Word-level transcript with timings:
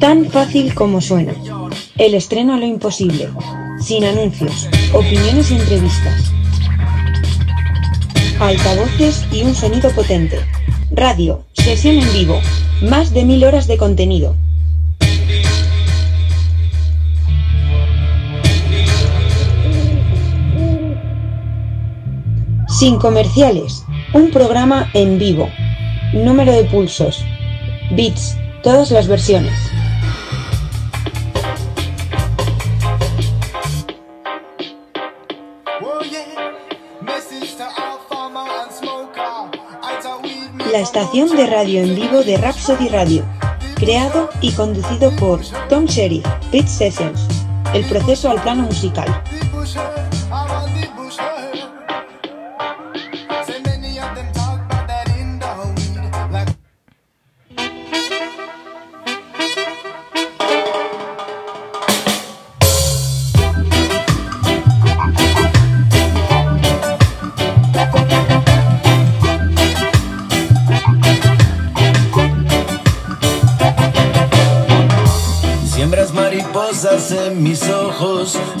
Tan 0.00 0.26
fácil 0.26 0.74
como 0.74 1.00
suena. 1.00 1.34
El 1.96 2.14
estreno 2.14 2.54
a 2.54 2.56
lo 2.56 2.64
imposible. 2.64 3.28
Sin 3.80 4.04
anuncios, 4.04 4.68
opiniones 4.92 5.50
y 5.50 5.56
entrevistas. 5.56 6.32
Altavoces 8.38 9.26
y 9.32 9.42
un 9.42 9.54
sonido 9.56 9.90
potente. 9.90 10.38
Radio, 10.92 11.44
sesión 11.52 11.96
en 11.98 12.12
vivo. 12.12 12.40
Más 12.88 13.12
de 13.12 13.24
mil 13.24 13.42
horas 13.44 13.66
de 13.66 13.76
contenido. 13.76 14.36
Sin 22.68 22.98
comerciales. 22.98 23.84
Un 24.14 24.30
programa 24.30 24.90
en 24.94 25.18
vivo. 25.18 25.50
Número 26.14 26.50
de 26.50 26.64
pulsos. 26.64 27.22
Bits. 27.90 28.38
Todas 28.62 28.90
las 28.90 29.06
versiones. 29.06 29.52
La 40.72 40.80
estación 40.80 41.36
de 41.36 41.46
radio 41.46 41.82
en 41.82 41.94
vivo 41.94 42.22
de 42.22 42.38
Rhapsody 42.38 42.88
Radio. 42.88 43.26
Creado 43.74 44.30
y 44.40 44.52
conducido 44.52 45.14
por 45.16 45.40
Tom 45.68 45.84
Sheriff, 45.84 46.24
Beat 46.50 46.66
Sessions. 46.66 47.26
El 47.74 47.84
proceso 47.84 48.30
al 48.30 48.40
plano 48.40 48.62
musical. 48.62 49.22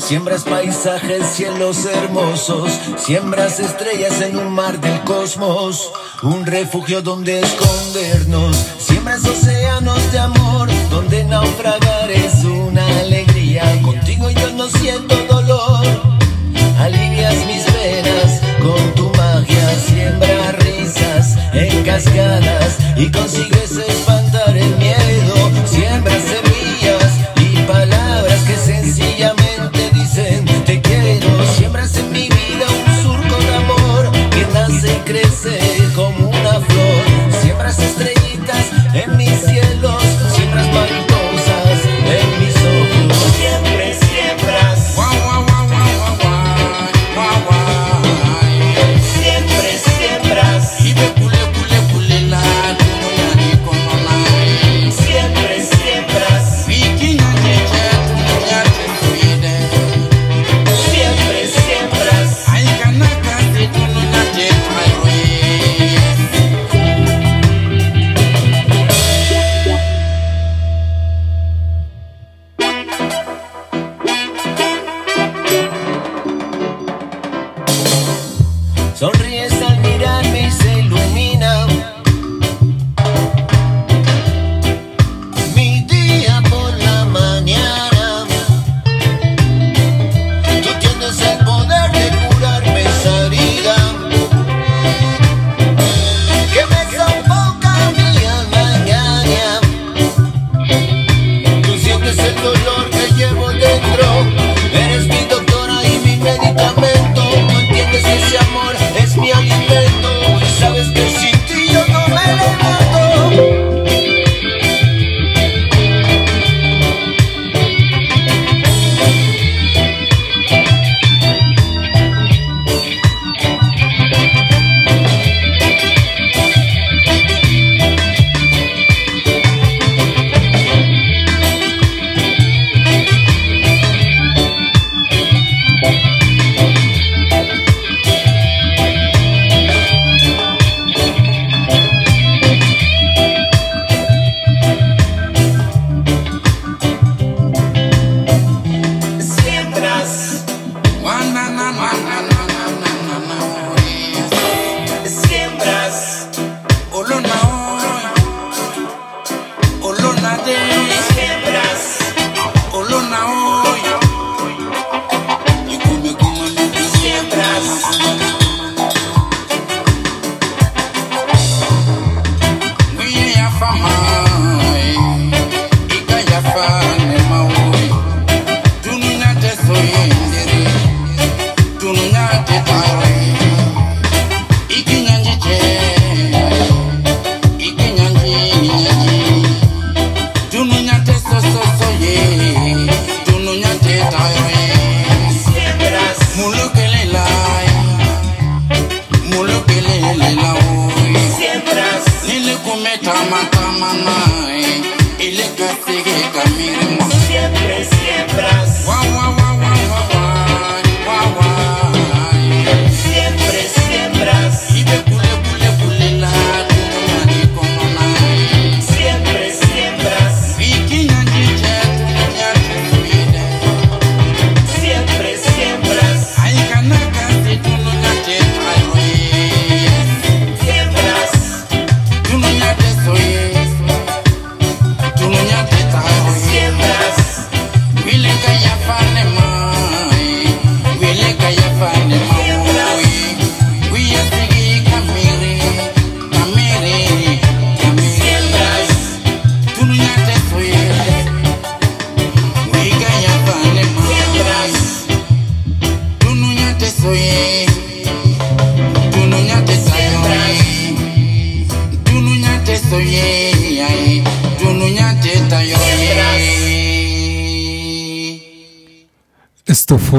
Siembras 0.08 0.44
paisajes, 0.44 1.26
cielos 1.34 1.84
hermosos, 1.84 2.72
siembras 2.96 3.60
estrellas 3.60 4.22
en 4.22 4.38
un 4.38 4.54
mar 4.54 4.80
del 4.80 5.04
cosmos, 5.04 5.92
un 6.22 6.46
refugio 6.46 7.02
donde 7.02 7.40
escondernos, 7.40 8.56
siembras 8.78 9.22
océanos 9.26 10.10
de 10.10 10.18
amor, 10.18 10.70
donde 10.88 11.24
naufragar 11.24 12.10
es 12.10 12.42
una 12.42 12.86
alegría, 13.00 13.64
contigo 13.82 14.30
yo 14.30 14.50
no 14.52 14.66
siento 14.70 15.14
dolor, 15.26 15.84
alivias 16.78 17.34
mis 17.46 17.64
penas 17.64 18.40
con 18.62 18.94
tu 18.94 19.10
magia, 19.10 19.78
siembra 19.88 20.52
risas 20.52 21.36
en 21.52 21.84
cascadas 21.84 22.78
y 22.96 23.10
consigues 23.10 23.57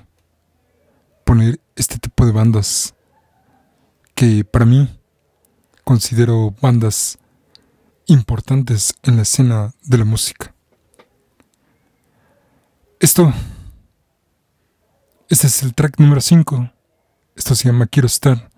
poner 1.24 1.60
este 1.76 2.00
tipo 2.00 2.26
de 2.26 2.32
bandas 2.32 2.96
que 4.16 4.44
para 4.44 4.66
mí 4.66 4.88
considero 5.84 6.52
bandas 6.60 7.16
importantes 8.06 8.96
en 9.04 9.18
la 9.18 9.22
escena 9.22 9.72
de 9.84 9.98
la 9.98 10.04
música. 10.04 10.52
Esto, 12.98 13.32
este 15.32 15.46
es 15.46 15.62
el 15.62 15.74
track 15.74 15.98
número 15.98 16.20
5. 16.20 16.70
Esto 17.36 17.54
se 17.54 17.68
llama 17.68 17.86
Quiero 17.86 18.06
estar 18.06 18.50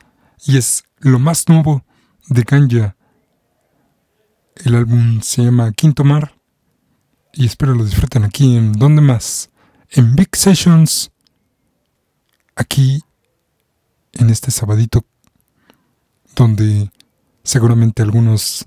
y 0.45 0.57
es 0.57 0.83
lo 0.99 1.21
más 1.21 1.49
nuevo 1.49 1.85
de 2.27 2.43
Ganja. 2.43 2.97
El 4.57 4.75
álbum 4.75 5.21
se 5.21 5.45
llama 5.45 5.71
Quinto 5.71 6.03
Mar 6.03 6.35
y 7.33 7.47
espero 7.47 7.77
lo 7.77 7.85
disfruten 7.85 8.25
aquí 8.25 8.57
en 8.57 8.73
donde 8.73 9.03
más, 9.03 9.51
en 9.91 10.17
Big 10.17 10.35
Sessions, 10.35 11.13
aquí 12.57 13.05
en 14.13 14.31
este 14.31 14.51
sabadito 14.51 15.07
donde 16.35 16.91
seguramente 17.45 18.03
algunos 18.03 18.67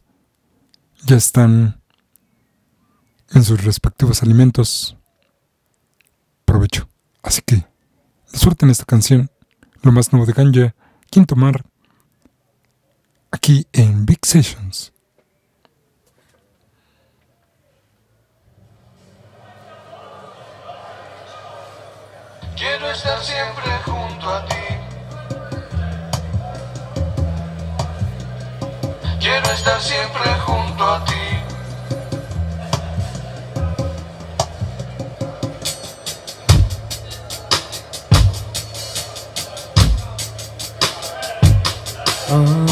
ya 1.04 1.18
están 1.18 1.82
en 3.32 3.44
sus 3.44 3.62
respectivos 3.66 4.24
alimentos. 4.24 4.96
Provecho. 6.46 6.88
Así 7.22 7.42
que 7.46 7.66
disfruten 8.32 8.70
esta 8.70 8.86
canción, 8.86 9.30
lo 9.82 9.92
más 9.92 10.12
nuevo 10.12 10.26
de 10.26 10.34
Ganja, 10.34 10.76
Quinto 11.10 11.36
Mar, 11.36 11.64
aquí 13.32 13.68
en 13.74 14.06
Big 14.06 14.20
Sessions. 14.26 14.94
Quiero 22.56 22.90
estar 22.90 23.22
siempre 23.24 23.72
junto 23.86 24.30
a 24.34 24.46
ti. 24.46 24.56
Quiero 29.20 29.52
estar 29.52 29.80
siempre 29.82 30.40
junto 30.46 30.84
a 30.84 31.06
ti. 31.06 31.27
Quiero 42.28 42.67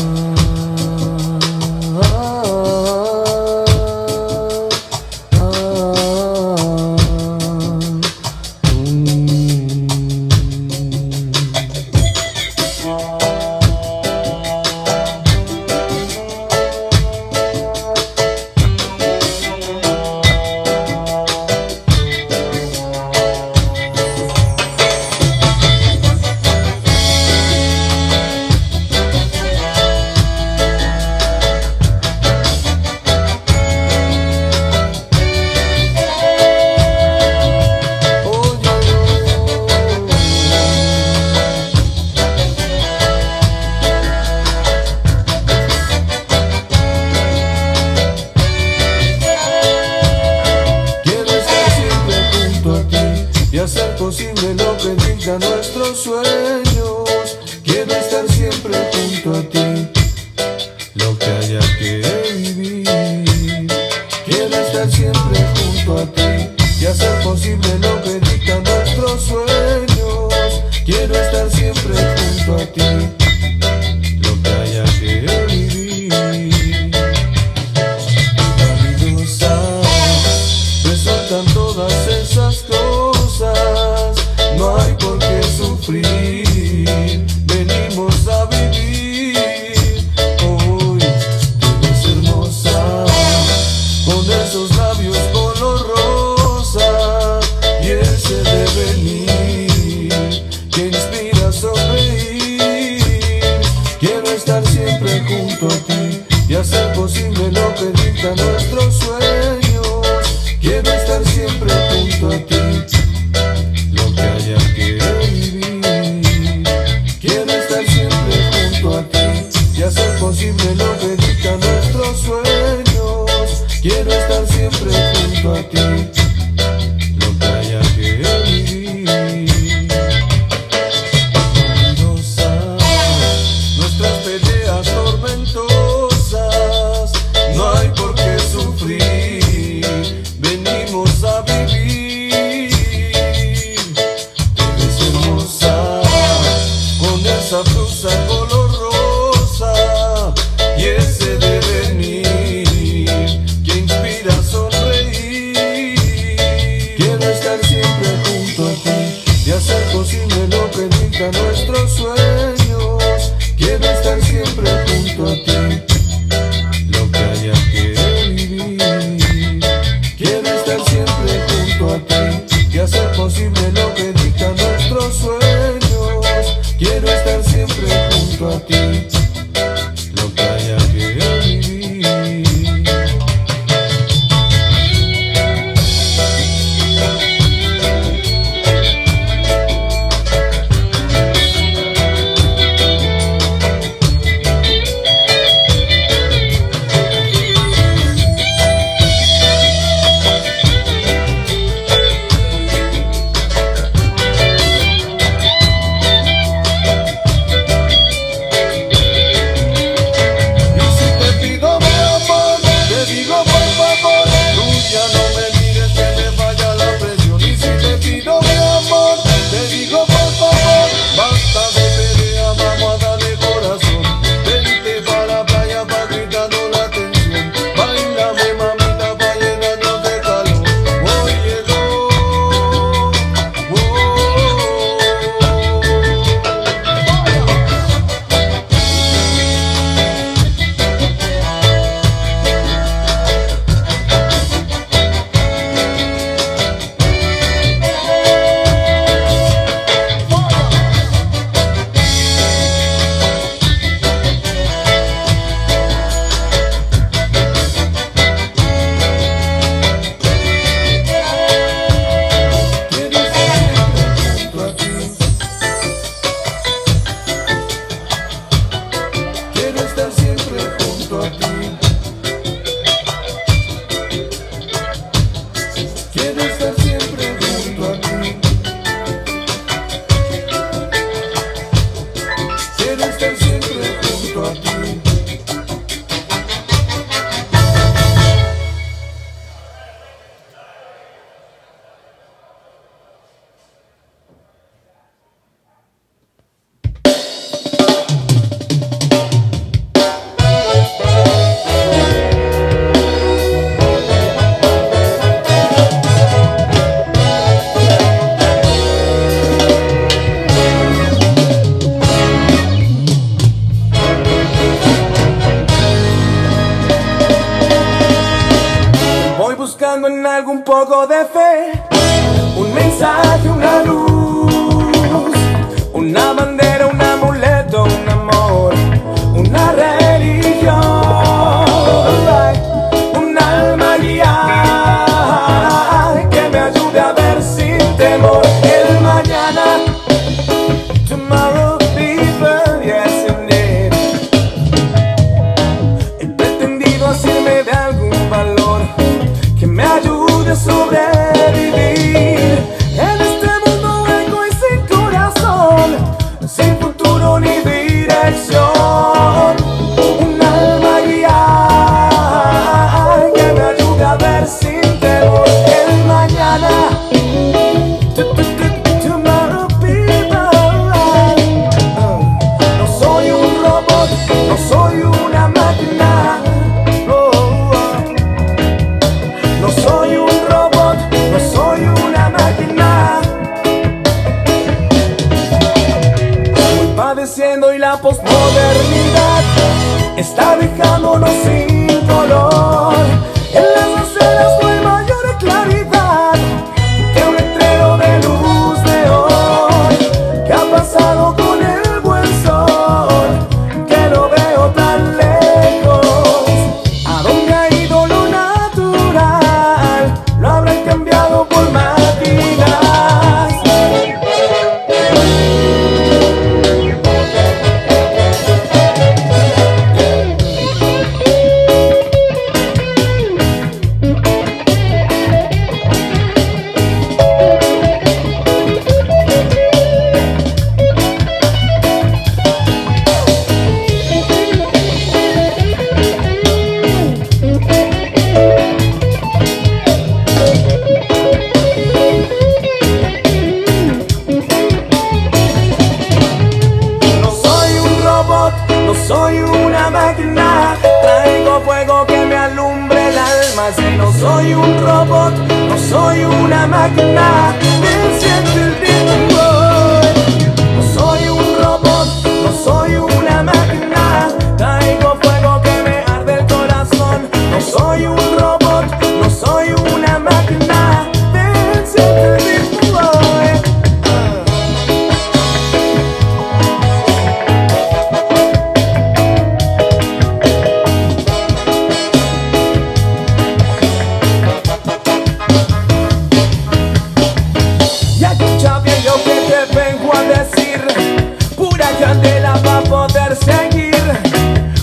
candela 492.56 492.62
va 492.62 492.78
a 492.78 492.82
poder 492.82 493.36
seguir. 493.36 493.96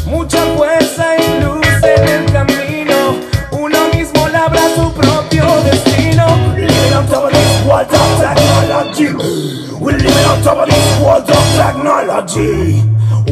Mucha 0.06 0.38
fuerza 0.56 1.16
y 1.16 1.40
luz 1.42 1.66
en 1.82 2.08
el 2.08 2.32
camino. 2.32 3.16
Uno 3.52 3.78
mismo 3.94 4.28
labra 4.28 4.62
su 4.74 4.92
propio 4.92 5.44
destino. 5.64 6.26
Living 6.56 6.94
on 6.94 7.06
top 7.06 7.24
of 7.24 7.32
this 7.32 7.66
world 7.66 7.88
of 7.90 8.20
technology. 8.20 9.12
We're 9.80 9.96
living 9.96 10.26
on 10.26 10.42
top 10.42 10.58
of 10.58 10.68
this 10.68 11.00
world 11.00 11.30
of 11.30 11.56
technology. 11.56 12.82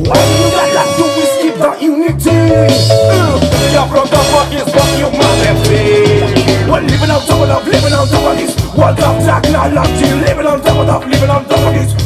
What 0.09 0.23
you 0.39 0.51
gotta 0.55 0.85
do 0.97 1.05
is 1.21 1.31
keep 1.43 1.55
the 1.59 1.85
unity 1.85 2.31
uh, 2.31 3.41
Your 3.73 3.87
brother 3.89 4.23
is 4.55 4.73
what 4.73 4.89
humanity 4.97 6.23
We're 6.71 6.81
living 6.81 7.11
on 7.11 7.21
top 7.27 7.41
of 7.41 7.67
living 7.67 7.93
on 7.93 8.07
top 8.07 8.33
of 8.33 8.39
this 8.39 8.55
world 8.77 9.01
of 9.01 9.19
technology. 9.25 10.15
Living 10.15 10.47
on 10.47 10.63
top 10.63 10.89
of 10.89 11.07
living 11.09 11.31
on 11.31 11.45
top 11.45 11.59
of 11.59 11.75
this 11.75 12.00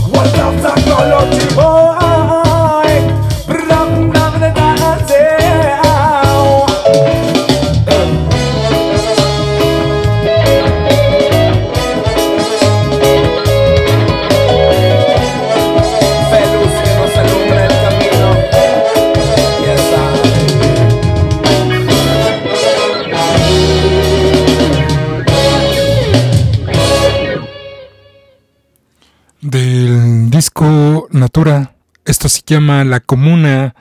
esto 32.05 32.29
se 32.29 32.43
llama 32.47 32.85
La 32.85 33.01
Comuna, 33.01 33.75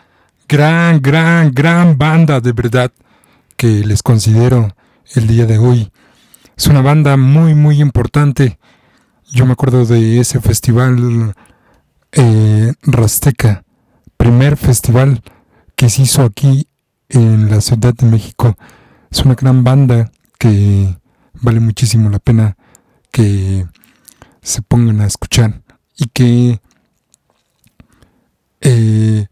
gran, 0.50 1.00
gran, 1.04 1.52
gran 1.52 2.00
banda 2.00 2.42
de 2.42 2.52
verdad 2.52 2.92
que 3.58 3.68
les 3.86 4.02
considero 4.02 4.76
el 5.14 5.28
día 5.28 5.46
de 5.46 5.60
hoy. 5.60 5.92
Es 6.58 6.66
una 6.66 6.82
banda 6.82 7.16
muy, 7.16 7.54
muy 7.54 7.80
importante. 7.80 8.58
Yo 9.32 9.46
me 9.46 9.54
acuerdo 9.54 9.86
de 9.86 10.20
ese 10.20 10.42
festival 10.42 11.36
eh, 12.12 12.74
Rasteca, 12.82 13.64
primer 14.18 14.58
festival 14.58 15.22
que 15.76 15.92
se 15.92 16.02
hizo 16.02 16.24
aquí 16.24 16.68
en 17.10 17.52
la 17.52 17.62
Ciudad 17.62 17.94
de 17.94 18.08
México. 18.08 18.58
Es 19.12 19.20
una 19.20 19.36
gran 19.36 19.64
banda 19.64 20.12
que 20.40 20.98
vale 21.40 21.60
muchísimo 21.60 22.10
la 22.10 22.18
pena 22.18 22.58
que 23.12 23.68
se 24.42 24.64
pongan 24.64 25.02
a 25.02 25.06
escuchar 25.06 25.62
y 25.96 26.08
que 26.08 26.60
eh, 28.64 29.28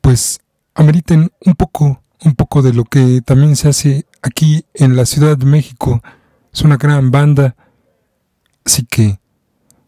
pues 0.00 0.40
ameriten 0.74 1.30
un 1.46 1.54
poco 1.54 2.04
un 2.24 2.34
poco 2.34 2.62
de 2.62 2.72
lo 2.72 2.84
que 2.84 3.20
también 3.22 3.54
se 3.56 3.68
hace 3.68 4.06
aquí 4.22 4.64
en 4.74 4.96
la 4.96 5.06
Ciudad 5.06 5.36
de 5.36 5.46
México. 5.46 6.02
Es 6.52 6.62
una 6.62 6.76
gran 6.76 7.10
banda. 7.10 7.54
Así 8.64 8.84
que 8.86 9.20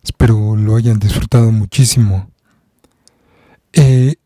espero 0.03 0.55
lo 0.57 0.77
hayan 0.77 0.99
disfrutado 0.99 1.51
muchísimo. 1.51 2.31
Eh, 3.73 4.17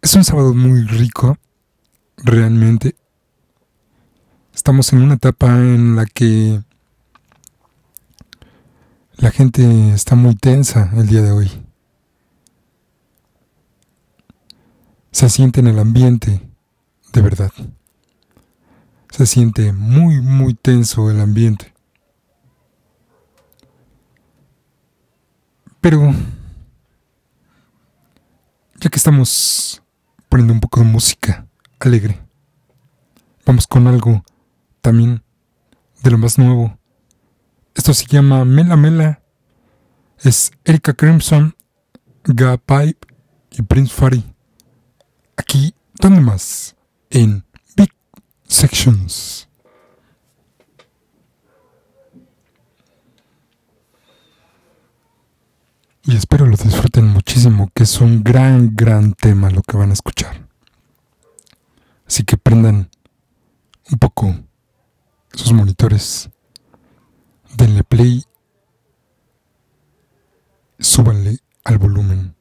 es 0.00 0.14
un 0.14 0.24
sábado 0.24 0.52
muy 0.52 0.82
rico 0.82 1.38
realmente. 2.16 2.96
Estamos 4.54 4.92
en 4.92 5.02
una 5.02 5.14
etapa 5.14 5.46
en 5.46 5.96
la 5.96 6.06
que 6.06 6.60
la 9.16 9.30
gente 9.30 9.94
está 9.94 10.16
muy 10.16 10.34
tensa 10.34 10.90
el 10.96 11.06
día 11.06 11.22
de 11.22 11.30
hoy. 11.30 11.71
Se 15.12 15.28
siente 15.28 15.60
en 15.60 15.68
el 15.68 15.78
ambiente, 15.78 16.40
de 17.12 17.20
verdad. 17.20 17.52
Se 19.10 19.26
siente 19.26 19.72
muy, 19.72 20.22
muy 20.22 20.54
tenso 20.54 21.10
el 21.10 21.20
ambiente. 21.20 21.72
Pero, 25.82 26.14
ya 28.80 28.88
que 28.88 28.96
estamos 28.96 29.82
poniendo 30.30 30.54
un 30.54 30.60
poco 30.60 30.80
de 30.80 30.86
música 30.86 31.46
alegre, 31.78 32.18
vamos 33.44 33.66
con 33.66 33.86
algo 33.86 34.24
también 34.80 35.22
de 36.02 36.10
lo 36.10 36.16
más 36.16 36.38
nuevo. 36.38 36.78
Esto 37.74 37.92
se 37.92 38.06
llama 38.06 38.46
Mela 38.46 38.76
Mela. 38.76 39.22
Es 40.20 40.52
Erika 40.64 40.94
Crimson, 40.94 41.54
Ga 42.24 42.56
Pipe 42.56 43.06
y 43.50 43.62
Prince 43.62 43.92
Fari. 43.92 44.31
Aquí, 45.36 45.74
¿dónde 45.94 46.20
más? 46.20 46.76
En 47.10 47.44
Big 47.76 47.92
Sections. 48.46 49.48
Y 56.04 56.16
espero 56.16 56.46
lo 56.46 56.56
disfruten 56.56 57.06
muchísimo, 57.06 57.70
que 57.72 57.84
es 57.84 58.00
un 58.00 58.24
gran, 58.24 58.74
gran 58.74 59.12
tema 59.12 59.50
lo 59.50 59.62
que 59.62 59.76
van 59.76 59.90
a 59.90 59.92
escuchar. 59.92 60.48
Así 62.06 62.24
que 62.24 62.36
prendan 62.36 62.90
un 63.90 63.98
poco 63.98 64.34
sus 65.32 65.52
monitores, 65.52 66.28
denle 67.56 67.84
play, 67.84 68.24
súbanle 70.78 71.38
al 71.64 71.78
volumen. 71.78 72.34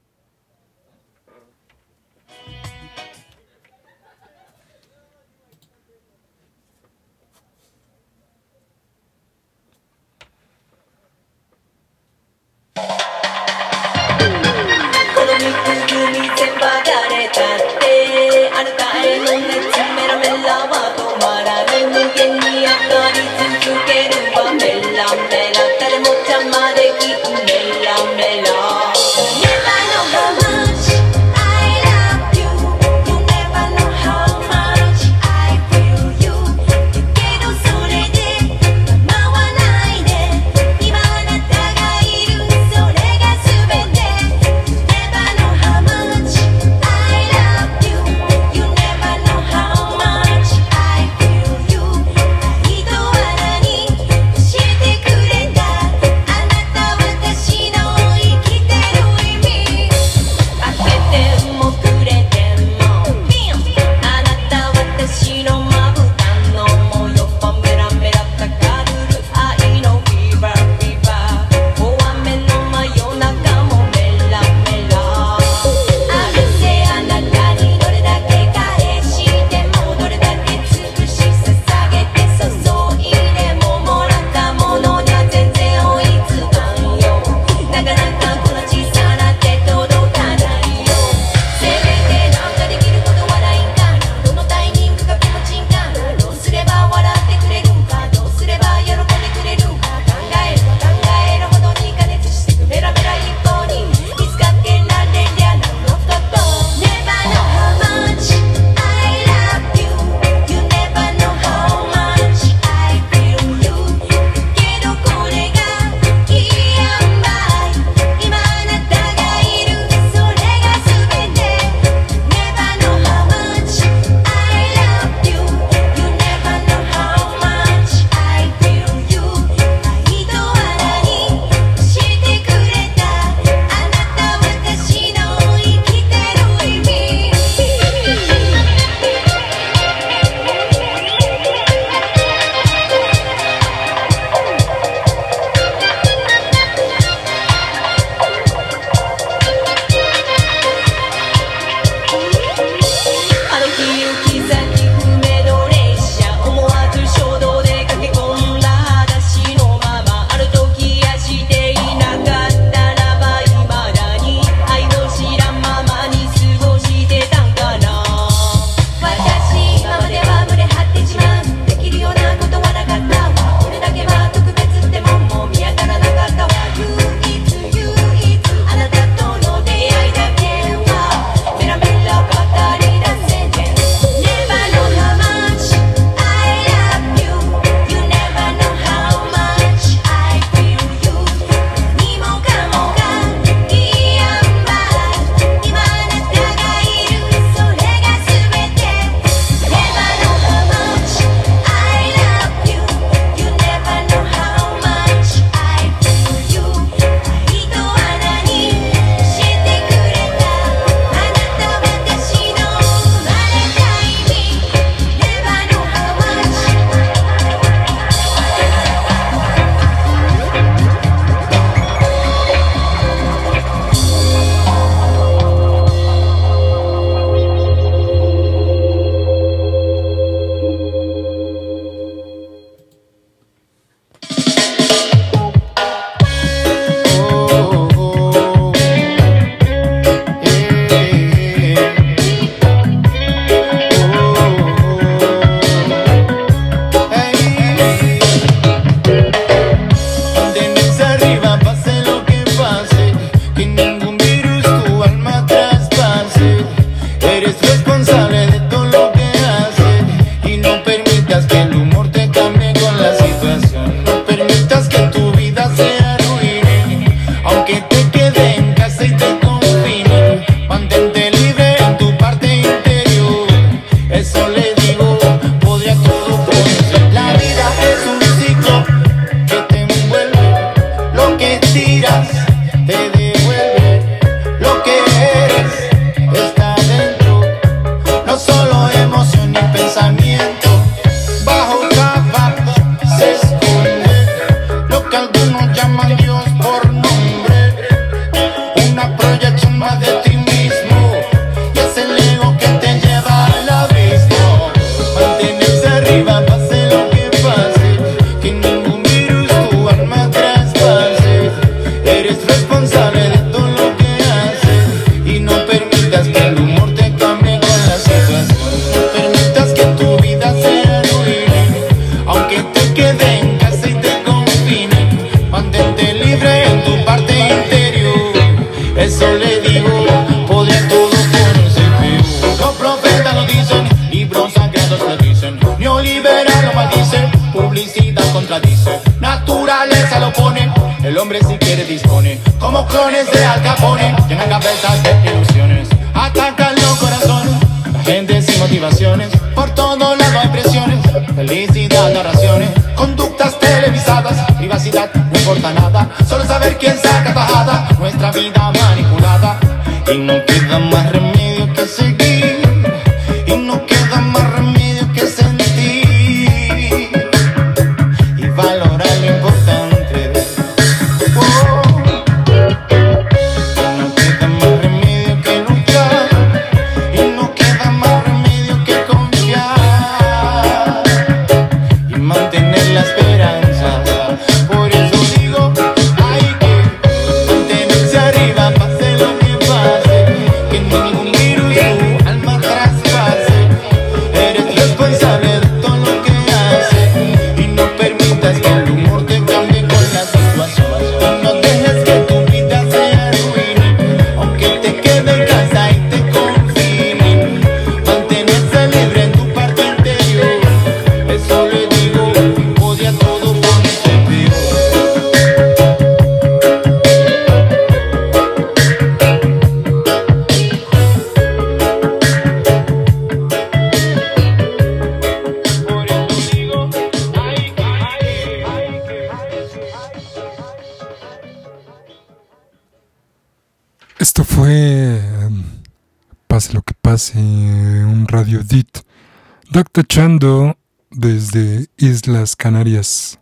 Dr. 439.71 440.05
Chando 440.05 440.77
desde 441.11 441.87
Islas 441.95 442.57
Canarias. 442.57 443.39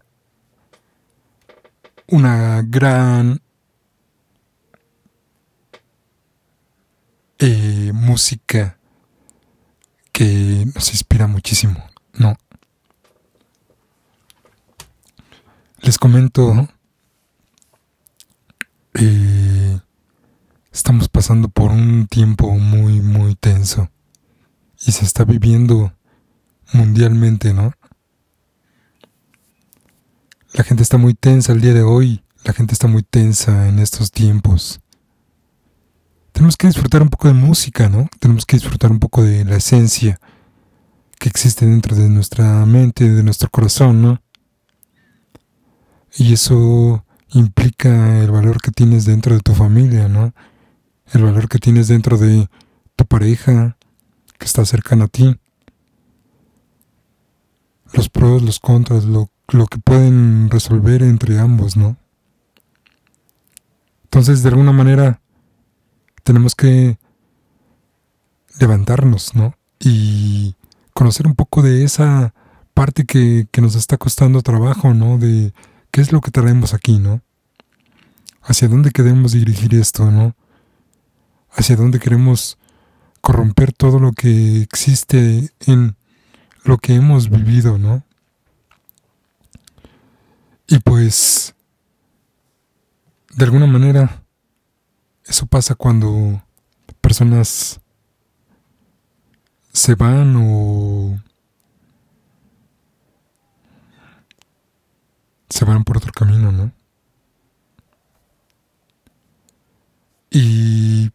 Una 2.06 2.62
gran 2.62 3.42
eh, 7.40 7.92
música 7.96 8.78
que 10.12 10.68
nos 10.76 10.92
inspira 10.92 11.26
muchísimo, 11.26 11.84
¿no? 12.14 12.38
Les 15.82 15.98
comento, 15.98 16.70
eh, 18.94 19.80
estamos 20.72 21.10
pasando 21.10 21.50
por 21.50 21.72
un 21.72 22.06
tiempo 22.06 22.52
muy, 22.52 23.02
muy 23.02 23.34
tenso 23.34 23.90
y 24.78 24.92
se 24.92 25.06
está 25.06 25.24
viviendo 25.24 25.92
mundialmente, 26.74 27.54
¿no? 27.54 27.74
La 30.54 30.64
gente 30.64 30.84
está 30.84 30.98
muy 30.98 31.14
tensa 31.14 31.52
el 31.52 31.62
día 31.62 31.74
de 31.74 31.84
hoy, 31.84 32.24
la 32.44 32.54
gente 32.54 32.74
está 32.74 32.88
muy 32.88 33.04
tensa 33.04 33.68
en 33.68 33.80
estos 33.80 34.12
tiempos. 34.12 34.82
Tenemos 36.32 36.58
que 36.58 36.68
disfrutar 36.68 37.02
un 37.02 37.10
poco 37.10 37.28
de 37.28 37.34
música, 37.34 37.90
¿no? 37.90 38.08
Tenemos 38.20 38.46
que 38.46 38.58
disfrutar 38.58 38.92
un 38.92 39.00
poco 39.00 39.24
de 39.24 39.46
la 39.46 39.58
esencia 39.58 40.20
que 41.20 41.30
existe 41.30 41.66
dentro 41.66 41.96
de 41.96 42.10
nuestra 42.10 42.66
mente, 42.66 43.10
de 43.10 43.24
nuestro 43.24 43.50
corazón, 43.50 44.02
¿no? 44.02 44.22
Y 46.18 46.34
eso 46.34 47.06
implica 47.30 48.22
el 48.22 48.32
valor 48.32 48.62
que 48.62 48.72
tienes 48.72 49.06
dentro 49.06 49.36
de 49.36 49.42
tu 49.42 49.54
familia, 49.54 50.08
¿no? 50.08 50.34
El 51.12 51.24
valor 51.24 51.48
que 51.50 51.60
tienes 51.60 51.88
dentro 51.88 52.18
de 52.18 52.50
tu 52.96 53.06
pareja 53.06 53.78
que 54.38 54.46
está 54.46 54.66
cercana 54.66 55.06
a 55.06 55.08
ti. 55.10 55.38
Los 57.94 58.10
pros, 58.10 58.42
los 58.42 58.60
contras, 58.60 59.06
lo, 59.06 59.30
lo 59.50 59.66
que 59.68 59.80
pueden 59.80 60.50
resolver 60.50 61.02
entre 61.04 61.40
ambos, 61.40 61.76
¿no? 61.76 61.98
Entonces, 64.04 64.44
de 64.44 64.50
alguna 64.50 64.72
manera, 64.72 65.22
tenemos 66.24 66.56
que 66.56 66.98
levantarnos, 68.60 69.36
¿no? 69.36 69.56
Y 69.80 70.56
conocer 70.94 71.28
un 71.28 71.36
poco 71.36 71.62
de 71.62 71.84
esa 71.84 72.34
parte 72.74 73.06
que, 73.06 73.48
que 73.52 73.62
nos 73.62 73.76
está 73.76 73.98
costando 73.98 74.42
trabajo, 74.42 74.94
¿no? 74.94 75.18
De 75.18 75.54
qué 75.92 76.02
es 76.02 76.12
lo 76.12 76.22
que 76.22 76.32
traemos 76.32 76.74
aquí, 76.74 77.00
¿no? 77.00 77.22
Hacia 78.42 78.68
dónde 78.68 78.92
queremos 78.92 79.34
dirigir 79.34 79.76
esto, 79.76 80.12
¿no? 80.12 80.36
Hacia 81.52 81.76
dónde 81.76 82.00
queremos 82.00 82.58
corromper 83.22 83.74
todo 83.74 84.00
lo 84.00 84.14
que 84.14 84.62
existe 84.62 85.52
en 85.66 85.96
lo 86.70 86.78
que 86.78 86.94
hemos 86.94 87.32
vivido, 87.32 87.80
¿no? 87.80 88.04
Y 90.68 90.78
pues, 90.78 91.56
de 93.36 93.44
alguna 93.44 93.66
manera, 93.66 94.24
eso 95.26 95.48
pasa 95.48 95.74
cuando 95.74 96.44
personas 97.02 97.82
se 99.74 99.96
van 99.96 100.36
o 100.38 101.20
se 105.50 105.66
van 105.66 105.84
por 105.84 105.98
otro 105.98 106.12
camino, 106.14 106.52
¿no? 106.52 106.72
Y 110.30 111.10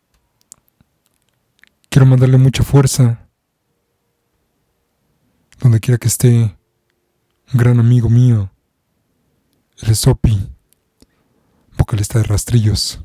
quiero 1.90 2.06
mandarle 2.06 2.38
mucha 2.38 2.64
fuerza 2.64 3.23
donde 5.64 5.80
quiera 5.80 5.96
que 5.96 6.08
esté 6.08 6.30
un 6.30 7.58
gran 7.58 7.80
amigo 7.80 8.10
mío, 8.10 8.52
el 9.80 9.96
Sopi, 9.96 10.46
vocalista 11.78 12.18
de 12.18 12.24
Rastrillos. 12.24 13.00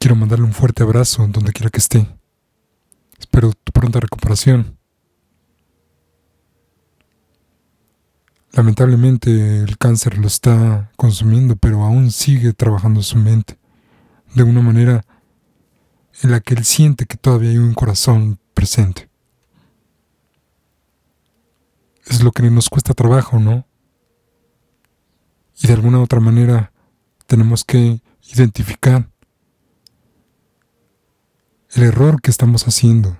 Quiero 0.00 0.16
mandarle 0.16 0.44
un 0.44 0.52
fuerte 0.52 0.82
abrazo 0.82 1.28
donde 1.28 1.52
quiera 1.52 1.70
que 1.70 1.78
esté. 1.78 2.08
Espero 3.16 3.52
tu 3.52 3.70
pronta 3.70 4.00
recuperación. 4.00 4.76
Lamentablemente 8.50 9.60
el 9.60 9.78
cáncer 9.78 10.18
lo 10.18 10.26
está 10.26 10.90
consumiendo, 10.96 11.54
pero 11.54 11.84
aún 11.84 12.10
sigue 12.10 12.54
trabajando 12.54 13.02
su 13.02 13.18
mente 13.18 13.56
de 14.34 14.42
una 14.42 14.62
manera 14.62 15.06
en 16.24 16.32
la 16.32 16.40
que 16.40 16.54
él 16.54 16.64
siente 16.64 17.06
que 17.06 17.16
todavía 17.16 17.50
hay 17.50 17.58
un 17.58 17.74
corazón 17.74 18.40
presente. 18.52 19.13
Es 22.06 22.22
lo 22.22 22.32
que 22.32 22.42
nos 22.50 22.68
cuesta 22.68 22.94
trabajo, 22.94 23.38
¿no? 23.38 23.66
Y 25.62 25.66
de 25.66 25.72
alguna 25.72 26.02
otra 26.02 26.20
manera 26.20 26.72
tenemos 27.26 27.64
que 27.64 28.02
identificar 28.32 29.08
el 31.74 31.82
error 31.82 32.20
que 32.20 32.30
estamos 32.30 32.66
haciendo. 32.66 33.16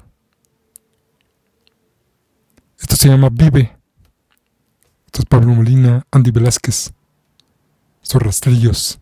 Esto 2.78 2.96
se 2.96 3.08
llama 3.08 3.30
Vive. 3.30 3.76
Esto 5.06 5.22
es 5.22 5.26
Pablo 5.26 5.54
Molina, 5.54 6.06
Andy 6.10 6.30
Velázquez. 6.30 6.92
Estos 8.02 8.22
rastrillos. 8.22 9.00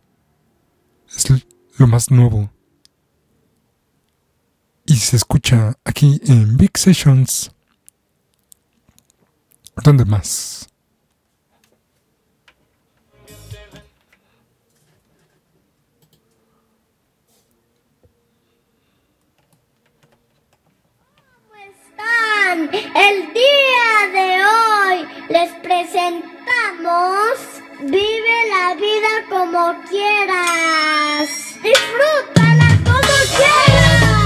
Es 1.09 1.27
lo 1.77 1.87
más 1.87 2.11
nuevo. 2.11 2.51
Y 4.87 4.97
se 4.97 5.17
escucha 5.17 5.77
aquí 5.85 6.21
en 6.27 6.57
Big 6.57 6.77
Sessions. 6.79 7.53
¿Dónde 9.77 10.05
más? 10.05 10.69
El 22.95 23.33
día 23.33 23.89
de 24.13 24.45
hoy 24.45 25.09
les 25.31 25.51
presentamos 25.63 26.23
Vive 27.85 28.49
la 28.49 28.75
vida 28.77 29.27
como 29.29 29.75
quieras. 29.91 31.29
Disfrútala 31.65 32.79
como 32.85 33.15
quieras. 33.37 34.22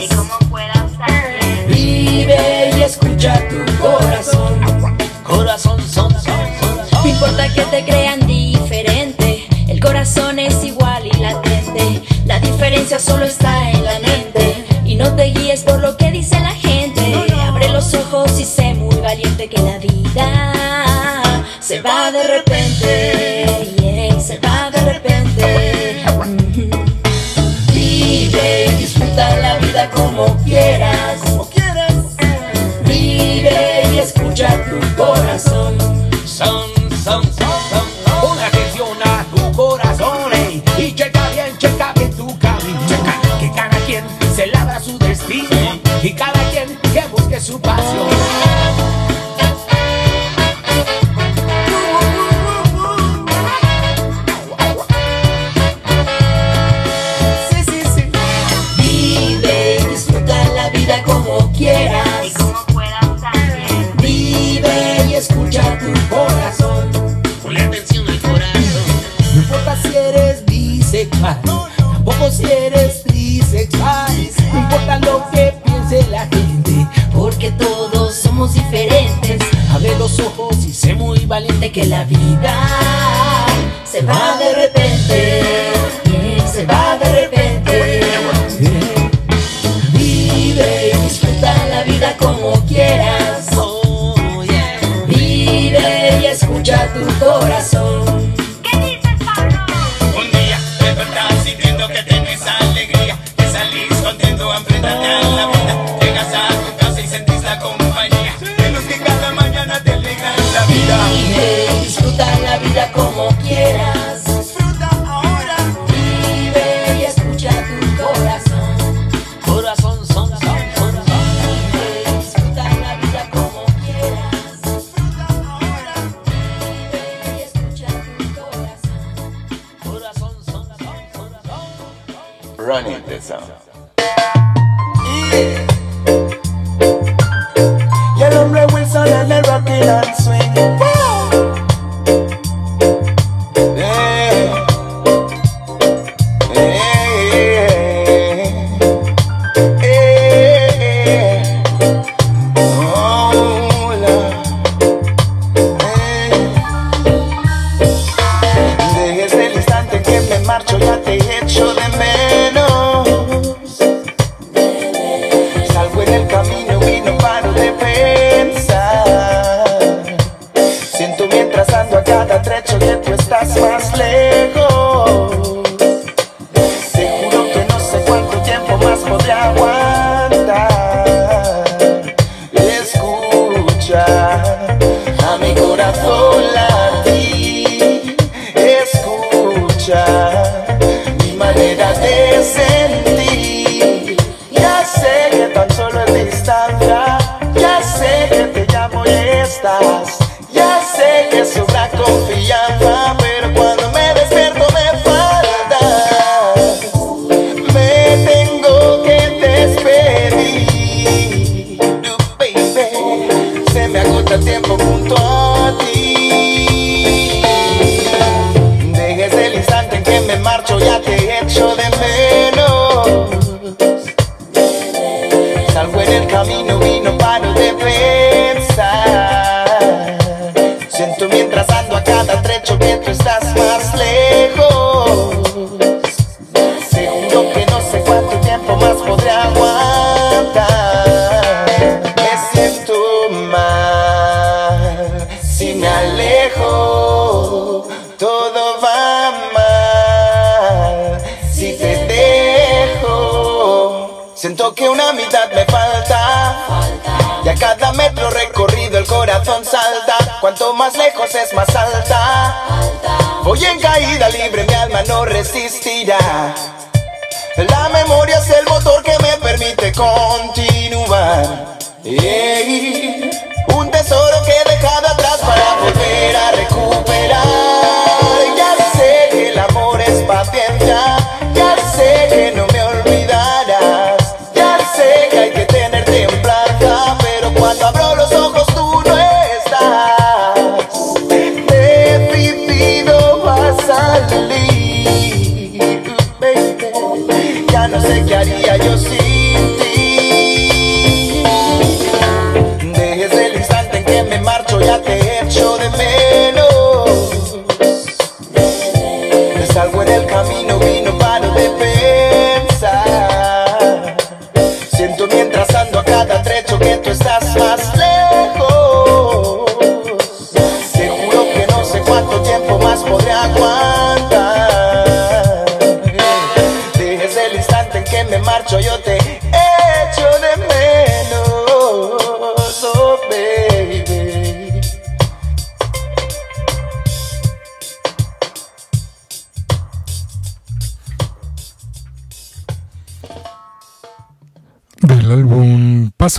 y 0.00 0.08
como 0.08 0.38
pueda 0.50 0.72
usarle. 0.84 1.66
Vive 1.68 2.70
y 2.76 2.82
escucha 2.82 3.40
tu 3.48 3.64
corazón. 3.78 4.96
Corazón, 5.22 5.80
son, 5.88 6.10
son, 6.12 6.22
son. 6.90 7.04
No 7.04 7.06
importa 7.08 7.52
que 7.54 7.62
te 7.62 7.84
crean 7.84 8.26
diferente, 8.26 9.46
el 9.68 9.80
corazón 9.80 10.38
es 10.38 10.62
igual 10.64 11.06
y 11.06 11.16
latente. 11.18 12.02
La 12.26 12.38
diferencia 12.40 12.98
solo 12.98 13.24
está 13.24 13.70
en 13.70 13.84
la 13.84 13.98
mente 14.00 14.64
y 14.84 14.96
no 14.96 15.14
te 15.14 15.24
guíes 15.26 15.62
por 15.62 15.80
lo 15.80 15.96
que 15.96 16.10
dice 16.10 16.38
la 16.40 16.50
gente. 16.50 17.14
Abre 17.42 17.68
los 17.70 17.94
ojos 17.94 18.38
y 18.38 18.44
sé 18.44 18.74
muy 18.74 18.96
valiente 18.96 19.48
que 19.48 19.60
la 19.62 19.78
vida 19.78 21.44
se 21.60 21.80
va 21.80 22.10
de 22.10 22.22
repente. 22.22 23.19
valiente 81.30 81.70
que 81.70 81.86
la 81.86 82.02
vida 82.06 82.52
se 83.84 84.02
va 84.02 84.36
de 84.36 84.52
repente. 84.52 85.59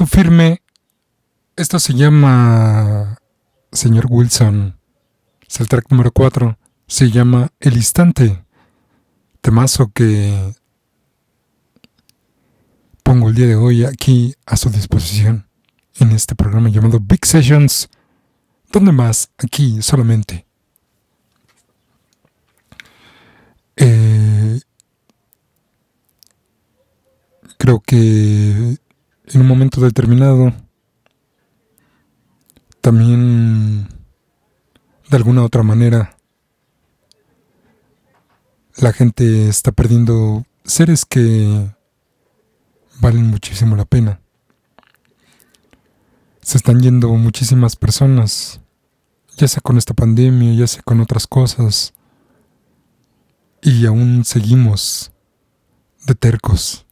Paso 0.01 0.17
Firme. 0.17 0.63
Esto 1.55 1.77
se 1.77 1.93
llama 1.93 3.19
Señor 3.71 4.07
Wilson. 4.09 4.75
Es 5.47 5.59
el 5.59 5.67
track 5.67 5.91
número 5.91 6.11
4. 6.11 6.57
Se 6.87 7.11
llama 7.11 7.49
El 7.59 7.75
Instante. 7.75 8.43
Temazo 9.41 9.91
que 9.93 10.55
pongo 13.03 13.29
el 13.29 13.35
día 13.35 13.45
de 13.45 13.55
hoy 13.55 13.85
aquí 13.85 14.33
a 14.47 14.57
su 14.57 14.71
disposición 14.71 15.47
en 15.99 16.13
este 16.13 16.33
programa 16.33 16.69
llamado 16.69 16.99
Big 16.99 17.23
Sessions. 17.23 17.87
¿Dónde 18.71 18.93
más? 18.93 19.29
Aquí 19.37 19.83
solamente. 19.83 20.47
Eh, 23.75 24.61
creo 27.59 27.81
que 27.81 28.79
en 29.34 29.41
un 29.41 29.47
momento 29.47 29.82
determinado 29.82 30.53
también 32.82 33.88
de 35.09 35.17
alguna 35.17 35.43
otra 35.43 35.63
manera 35.63 36.17
la 38.77 38.93
gente 38.93 39.47
está 39.47 39.71
perdiendo 39.71 40.43
seres 40.63 41.05
que 41.05 41.71
valen 42.99 43.27
muchísimo 43.27 43.75
la 43.75 43.86
pena. 43.86 44.21
Se 46.41 46.57
están 46.57 46.82
yendo 46.82 47.09
muchísimas 47.09 47.75
personas, 47.75 48.61
ya 49.38 49.47
sea 49.47 49.61
con 49.61 49.77
esta 49.77 49.93
pandemia, 49.93 50.53
ya 50.53 50.67
sea 50.67 50.82
con 50.84 50.99
otras 51.01 51.27
cosas, 51.27 51.93
y 53.61 53.86
aún 53.86 54.25
seguimos 54.25 55.11
de 56.05 56.15
tercos, 56.15 56.86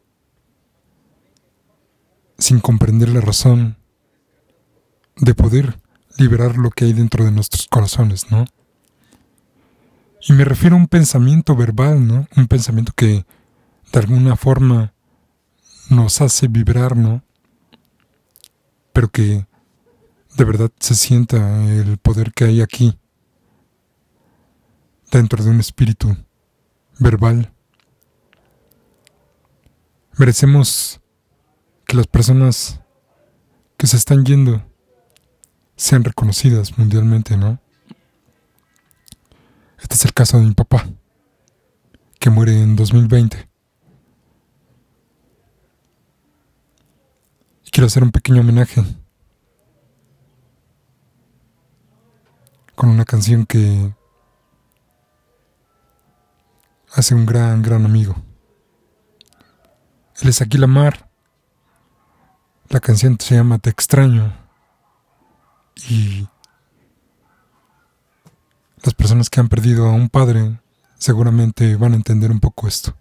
sin 2.40 2.60
comprender 2.60 3.10
la 3.10 3.22
razón 3.22 3.78
de 5.18 5.36
poder 5.36 5.80
liberar 6.18 6.58
lo 6.58 6.72
que 6.72 6.86
hay 6.86 6.94
dentro 6.94 7.24
de 7.24 7.32
nuestros 7.32 7.68
corazones, 7.68 8.32
¿no? 8.32 8.46
Y 10.22 10.34
me 10.34 10.44
refiero 10.44 10.76
a 10.76 10.80
un 10.80 10.88
pensamiento 10.88 11.56
verbal, 11.56 12.06
¿no? 12.06 12.28
Un 12.36 12.48
pensamiento 12.48 12.94
que 12.96 13.26
de 13.92 14.00
alguna 14.00 14.36
forma 14.36 14.94
nos 15.90 16.22
hace 16.22 16.48
vibrar, 16.48 16.96
¿no? 16.96 17.24
Pero 18.94 19.10
que 19.10 19.46
de 20.38 20.44
verdad 20.44 20.72
se 20.80 20.96
sienta 20.96 21.66
el 21.66 21.98
poder 21.98 22.34
que 22.34 22.46
hay 22.46 22.62
aquí, 22.62 22.98
dentro 25.12 25.44
de 25.44 25.50
un 25.50 25.60
espíritu 25.60 26.16
verbal. 27.00 27.52
Merecemos 30.18 31.02
que 31.90 31.98
las 31.98 32.06
personas 32.06 32.80
que 33.76 33.88
se 33.88 33.98
están 33.98 34.24
yendo 34.24 34.64
sean 35.76 36.04
reconocidas 36.04 36.78
mundialmente, 36.78 37.36
¿no? 37.36 37.60
Este 39.82 39.96
es 39.96 40.06
el 40.06 40.14
caso 40.14 40.38
de 40.38 40.46
mi 40.46 40.54
papá, 40.54 40.88
que 42.20 42.30
muere 42.30 42.62
en 42.62 42.76
2020. 42.76 43.50
Y 47.66 47.72
quiero 47.72 47.88
hacer 47.88 48.04
un 48.04 48.12
pequeño 48.12 48.42
homenaje 48.42 48.84
con 52.76 52.90
una 52.90 53.04
canción 53.04 53.48
que 53.48 53.96
hace 56.94 57.16
un 57.16 57.26
gran, 57.26 57.64
gran 57.64 57.84
amigo. 57.84 58.16
Él 60.22 60.30
es 60.30 60.40
Aquila 60.40 60.68
Mar. 60.68 61.09
La 62.70 62.80
canción 62.80 63.18
se 63.20 63.34
llama 63.34 63.58
Te 63.58 63.72
extraño. 63.72 64.32
Y 65.90 66.28
las 68.84 68.94
personas 68.94 69.30
que 69.30 69.40
han 69.40 69.50
perdido 69.50 69.88
a 69.88 69.92
un 69.92 70.08
padre 70.08 70.60
seguramente 71.00 71.76
van 71.78 71.94
a 71.94 71.96
entender 71.96 72.30
un 72.30 72.40
poco 72.40 72.68
esto. 72.68 72.96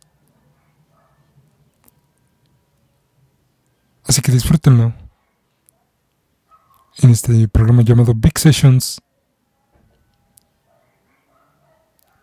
Así 4.04 4.22
que 4.22 4.32
disfrútenlo 4.32 4.94
en 7.02 7.10
este 7.10 7.46
programa 7.48 7.82
llamado 7.82 8.14
Big 8.14 8.38
Sessions. 8.38 9.02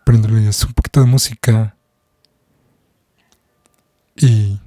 Prenderles 0.04 0.64
un 0.64 0.72
poquito 0.72 1.00
de 1.00 1.06
música 1.06 1.76
y 4.16 4.60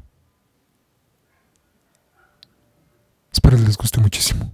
espero 3.32 3.58
les 3.58 3.78
guste 3.78 4.00
muchísimo. 4.00 4.54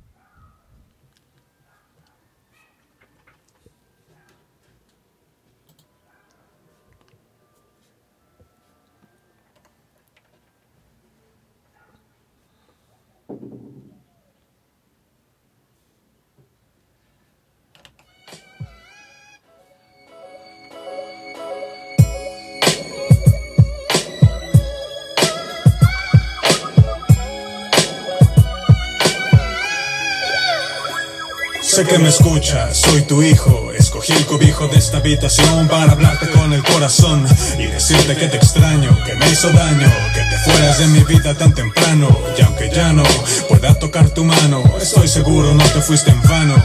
Sé 31.75 31.83
que 31.83 31.99
me 31.99 32.07
escuchas, 32.07 32.77
soy 32.77 33.01
tu 33.01 33.21
hijo. 33.21 33.73
Escogí 33.77 34.13
el 34.13 34.25
cobijo 34.25 34.65
de 34.69 34.77
esta 34.77 34.99
habitación 34.99 35.67
para 35.67 35.91
hablarte 35.91 36.29
con 36.29 36.53
el 36.53 36.63
corazón 36.63 37.27
y 37.59 37.65
decirte 37.65 38.15
que 38.15 38.29
te 38.29 38.37
extraño, 38.37 38.97
que 39.05 39.13
me 39.15 39.29
hizo 39.29 39.49
daño, 39.49 39.91
que 40.13 40.21
te 40.21 40.37
fueras 40.45 40.79
de 40.79 40.87
mi 40.87 41.03
vida 41.03 41.33
tan 41.33 41.53
temprano. 41.53 42.17
Y 42.37 42.41
aunque 42.43 42.71
ya 42.73 42.93
no 42.93 43.03
pueda 43.49 43.77
tocar 43.77 44.09
tu 44.11 44.23
mano, 44.23 44.63
estoy 44.81 45.09
seguro 45.09 45.53
no 45.53 45.65
te 45.65 45.81
fuiste 45.81 46.11
en 46.11 46.21
vano. 46.21 46.55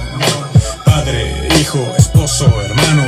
Padre, 0.85 1.49
hijo, 1.59 1.93
esposo, 1.99 2.47
hermano, 2.63 3.03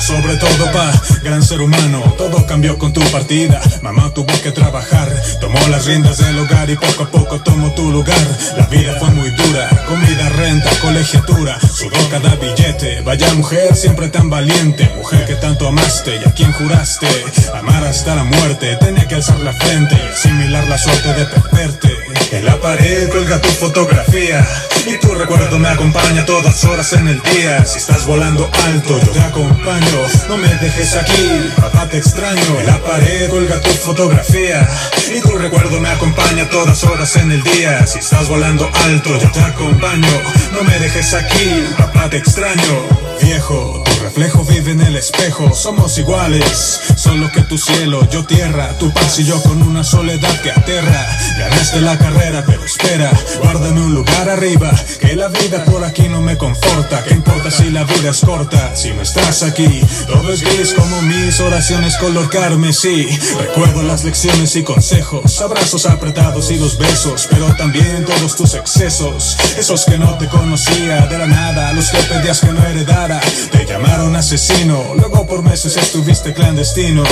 sobre 0.00 0.36
todo 0.36 0.72
pa, 0.72 0.90
gran 1.22 1.42
ser 1.42 1.60
humano, 1.60 2.02
todo 2.16 2.46
cambió 2.46 2.78
con 2.78 2.92
tu 2.92 3.00
partida. 3.12 3.60
Mamá 3.82 4.12
tuvo 4.14 4.32
que 4.42 4.50
trabajar, 4.50 5.08
tomó 5.40 5.58
las 5.68 5.86
riendas 5.86 6.18
del 6.18 6.38
hogar 6.38 6.70
y 6.70 6.76
poco 6.76 7.04
a 7.04 7.10
poco 7.10 7.40
tomó 7.40 7.72
tu 7.74 7.90
lugar. 7.90 8.16
La 8.56 8.66
vida 8.66 8.96
fue 8.98 9.10
muy 9.10 9.30
dura, 9.30 9.68
comida, 9.86 10.28
renta, 10.30 10.70
colegiatura, 10.80 11.58
sudó 11.60 12.08
cada 12.10 12.34
billete. 12.36 13.02
Vaya 13.02 13.32
mujer, 13.34 13.76
siempre 13.76 14.08
tan 14.08 14.30
valiente, 14.30 14.90
mujer 14.96 15.26
que 15.26 15.34
tanto 15.34 15.68
amaste 15.68 16.16
y 16.16 16.28
a 16.28 16.32
quien 16.32 16.52
juraste 16.52 17.08
amar 17.54 17.84
hasta 17.84 18.14
la 18.14 18.24
muerte. 18.24 18.76
Tenía 18.76 19.06
que 19.06 19.16
alzar 19.16 19.38
la 19.40 19.52
frente 19.52 19.94
y 19.94 20.12
asimilar 20.12 20.66
la 20.68 20.78
suerte 20.78 21.12
de 21.12 21.24
perderte. 21.26 21.99
En 22.32 22.44
la 22.44 22.60
pared 22.60 23.08
colga 23.10 23.40
tu 23.40 23.48
fotografía 23.48 24.46
y 24.86 24.96
tu 24.98 25.12
recuerdo 25.14 25.58
me 25.58 25.68
acompaña 25.68 26.24
todas 26.24 26.62
horas 26.64 26.92
en 26.92 27.08
el 27.08 27.20
día. 27.22 27.64
Si 27.66 27.78
estás 27.78 28.06
volando 28.06 28.48
alto, 28.66 29.00
yo 29.00 29.10
te 29.10 29.20
acompaño. 29.20 30.06
No 30.28 30.36
me 30.36 30.46
dejes 30.46 30.94
aquí, 30.94 31.50
papá 31.56 31.88
te 31.88 31.98
extraño. 31.98 32.60
En 32.60 32.66
la 32.66 32.78
pared 32.78 33.28
colga 33.30 33.60
tu 33.60 33.70
fotografía 33.70 34.68
y 35.12 35.20
tu 35.20 35.36
recuerdo 35.38 35.80
me 35.80 35.88
acompaña 35.88 36.48
todas 36.48 36.84
horas 36.84 37.16
en 37.16 37.32
el 37.32 37.42
día. 37.42 37.84
Si 37.86 37.98
estás 37.98 38.28
volando 38.28 38.70
alto, 38.84 39.18
yo 39.18 39.30
te 39.32 39.40
acompaño. 39.40 40.22
No 40.52 40.62
me 40.62 40.78
dejes 40.78 41.14
aquí, 41.14 41.64
papá 41.76 42.08
te 42.10 42.18
extraño. 42.18 42.86
Viejo, 43.20 43.82
reflejo 44.10 44.44
vive 44.44 44.72
en 44.72 44.80
el 44.80 44.96
espejo. 44.96 45.54
Somos 45.54 45.96
iguales, 45.96 46.80
solo 46.96 47.30
que 47.30 47.42
tu 47.42 47.56
cielo, 47.56 48.08
yo 48.10 48.24
tierra, 48.24 48.76
tu 48.76 48.92
paz 48.92 49.20
y 49.20 49.24
yo 49.24 49.40
con 49.40 49.62
una 49.62 49.84
soledad 49.84 50.36
que 50.40 50.50
aterra. 50.50 51.06
Ganaste 51.38 51.80
la 51.80 51.96
carrera, 51.96 52.42
pero 52.44 52.64
espera, 52.64 53.12
guárdame 53.40 53.80
un 53.80 53.94
lugar 53.94 54.28
arriba. 54.28 54.72
Que 55.00 55.14
la 55.14 55.28
vida 55.28 55.64
por 55.64 55.84
aquí 55.84 56.08
no 56.08 56.20
me 56.20 56.36
conforta. 56.36 57.04
¿Qué 57.04 57.14
importa 57.14 57.52
si 57.52 57.70
la 57.70 57.84
vida 57.84 58.10
es 58.10 58.20
corta? 58.20 58.74
Si 58.74 58.90
no 58.90 59.02
estás 59.02 59.44
aquí, 59.44 59.80
todo 60.08 60.32
es 60.32 60.42
gris 60.42 60.74
como 60.74 61.02
mis 61.02 61.38
oraciones 61.38 61.96
color 61.96 62.28
carmesí. 62.30 63.06
Recuerdo 63.38 63.84
las 63.84 64.02
lecciones 64.02 64.56
y 64.56 64.64
consejos, 64.64 65.40
abrazos 65.40 65.86
apretados 65.86 66.50
y 66.50 66.58
los 66.58 66.78
besos, 66.78 67.28
pero 67.30 67.54
también 67.54 68.04
todos 68.04 68.34
tus 68.34 68.54
excesos. 68.54 69.36
Esos 69.56 69.84
que 69.84 69.98
no 69.98 70.18
te 70.18 70.26
conocía 70.26 71.06
de 71.06 71.18
la 71.18 71.26
nada, 71.26 71.72
los 71.74 71.90
que 71.90 71.98
pedías 71.98 72.40
que 72.40 72.52
no 72.52 72.66
heredara. 72.66 73.20
Te 73.52 73.64
llamaron 73.64 73.99
asesino, 74.08 74.94
luego 74.96 75.26
por 75.26 75.42
meses 75.42 75.76
estuviste 75.76 76.32
clandestino. 76.32 77.02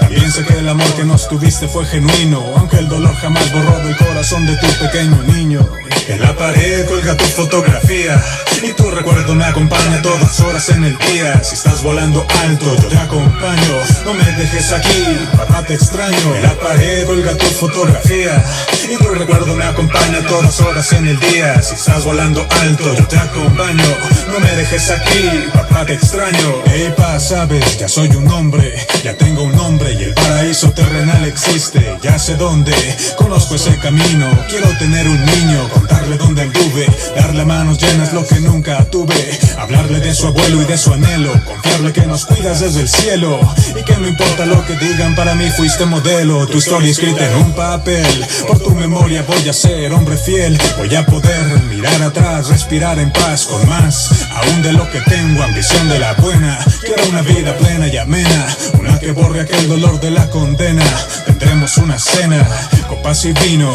También 0.00 0.30
sé 0.32 0.44
que 0.44 0.54
el 0.54 0.68
amor 0.68 0.90
que 0.94 1.04
nos 1.04 1.28
tuviste 1.28 1.68
fue 1.68 1.84
genuino, 1.84 2.42
aunque 2.56 2.78
el 2.78 2.88
dolor 2.88 3.14
jamás 3.16 3.52
borró 3.52 3.78
del 3.84 3.96
corazón 3.96 4.46
de 4.46 4.56
tu 4.56 4.66
pequeño 4.84 5.22
niño. 5.24 5.68
En 6.08 6.20
la 6.20 6.34
pared 6.36 6.86
colga 6.86 7.16
tu 7.16 7.24
fotografía 7.24 8.22
Y 8.62 8.72
tu 8.72 8.90
recuerdo 8.90 9.34
me 9.34 9.44
acompaña 9.44 10.02
todas 10.02 10.40
horas 10.40 10.68
en 10.70 10.84
el 10.84 10.98
día. 10.98 11.42
Si 11.44 11.54
estás 11.54 11.82
volando 11.82 12.26
alto 12.42 12.76
yo 12.82 12.88
te 12.88 12.98
acompaño. 12.98 13.74
No 14.04 14.14
me 14.14 14.24
dejes 14.24 14.72
aquí, 14.72 15.04
papá 15.36 15.62
te 15.62 15.74
extraño. 15.74 16.36
En 16.36 16.42
la 16.42 16.54
pared 16.58 17.06
colga 17.06 17.36
tu 17.36 17.46
fotografía. 17.46 18.44
Y 18.90 18.96
tu 18.96 19.08
recuerdo 19.10 19.54
me 19.54 19.64
acompaña 19.64 20.20
todas 20.26 20.60
horas 20.60 20.92
en 20.92 21.06
el 21.06 21.20
día. 21.20 21.62
Si 21.62 21.74
estás 21.74 22.04
volando 22.04 22.46
alto 22.62 22.94
yo 22.94 23.06
te 23.06 23.18
acompaño. 23.18 23.84
No 24.32 24.40
me 24.40 24.50
dejes 24.56 24.90
aquí, 24.90 25.28
papá 25.52 25.84
te 25.86 25.94
extraño. 25.94 26.62
Ey 26.72 26.92
pa, 26.96 27.20
sabes, 27.20 27.78
ya 27.78 27.88
soy 27.88 28.08
un 28.08 28.30
hombre. 28.30 28.74
Ya 29.04 29.14
tengo 29.16 29.42
un 29.42 29.54
nombre 29.54 29.92
y 29.92 30.04
el 30.04 30.14
paraíso 30.14 30.70
terrenal 30.72 31.24
existe. 31.24 31.98
Ya 32.02 32.18
sé 32.18 32.34
dónde, 32.36 32.74
conozco 33.16 33.54
ese 33.54 33.76
camino. 33.78 34.26
Quiero 34.48 34.68
tener 34.78 35.06
un 35.06 35.24
niño, 35.24 35.68
contarle 35.68 36.16
dónde 36.16 36.42
anduve. 36.42 36.86
Darle 37.14 37.44
manos 37.44 37.78
llenas 37.78 38.12
lo 38.12 38.26
que 38.26 38.37
nunca 38.40 38.84
tuve. 38.84 39.38
Hablarle 39.58 40.00
de 40.00 40.14
su 40.14 40.26
abuelo 40.26 40.62
y 40.62 40.64
de 40.64 40.78
su 40.78 40.92
anhelo. 40.92 41.32
Confiarle 41.44 41.92
que 41.92 42.06
nos 42.06 42.26
cuidas 42.26 42.60
desde 42.60 42.80
el 42.82 42.88
cielo. 42.88 43.40
Y 43.78 43.82
que 43.84 43.96
no 43.96 44.08
importa 44.08 44.46
lo 44.46 44.64
que 44.64 44.76
digan, 44.76 45.14
para 45.14 45.34
mí 45.34 45.50
fuiste 45.50 45.86
modelo. 45.86 46.46
Tu 46.46 46.58
historia 46.58 46.90
escrita 46.90 47.30
en 47.30 47.36
un 47.36 47.52
papel. 47.52 48.26
Por 48.46 48.58
tu 48.60 48.70
memoria 48.70 49.22
voy 49.22 49.48
a 49.48 49.52
ser 49.52 49.92
hombre 49.92 50.16
fiel. 50.16 50.58
Voy 50.76 50.94
a 50.94 51.04
poder 51.04 51.62
mirar 51.70 52.02
atrás, 52.02 52.48
respirar 52.48 52.98
en 52.98 53.12
paz 53.12 53.46
con 53.46 53.68
más 53.68 54.08
Aún 54.30 54.62
de 54.62 54.72
lo 54.72 54.88
que 54.90 55.00
tengo, 55.02 55.42
ambición 55.42 55.88
de 55.88 55.98
la 55.98 56.14
buena. 56.14 56.58
Quiero 56.80 57.08
una 57.08 57.22
vida 57.22 57.56
plena 57.56 57.88
y 57.88 57.96
amena. 57.96 58.46
Una 58.78 58.98
que 58.98 59.12
borre 59.12 59.40
aquel 59.40 59.68
dolor 59.68 60.00
de 60.00 60.10
la 60.10 60.28
condena. 60.30 60.84
Tendremos 61.26 61.76
una 61.78 61.98
cena, 61.98 62.46
copas 62.88 63.24
y 63.24 63.32
vino. 63.32 63.72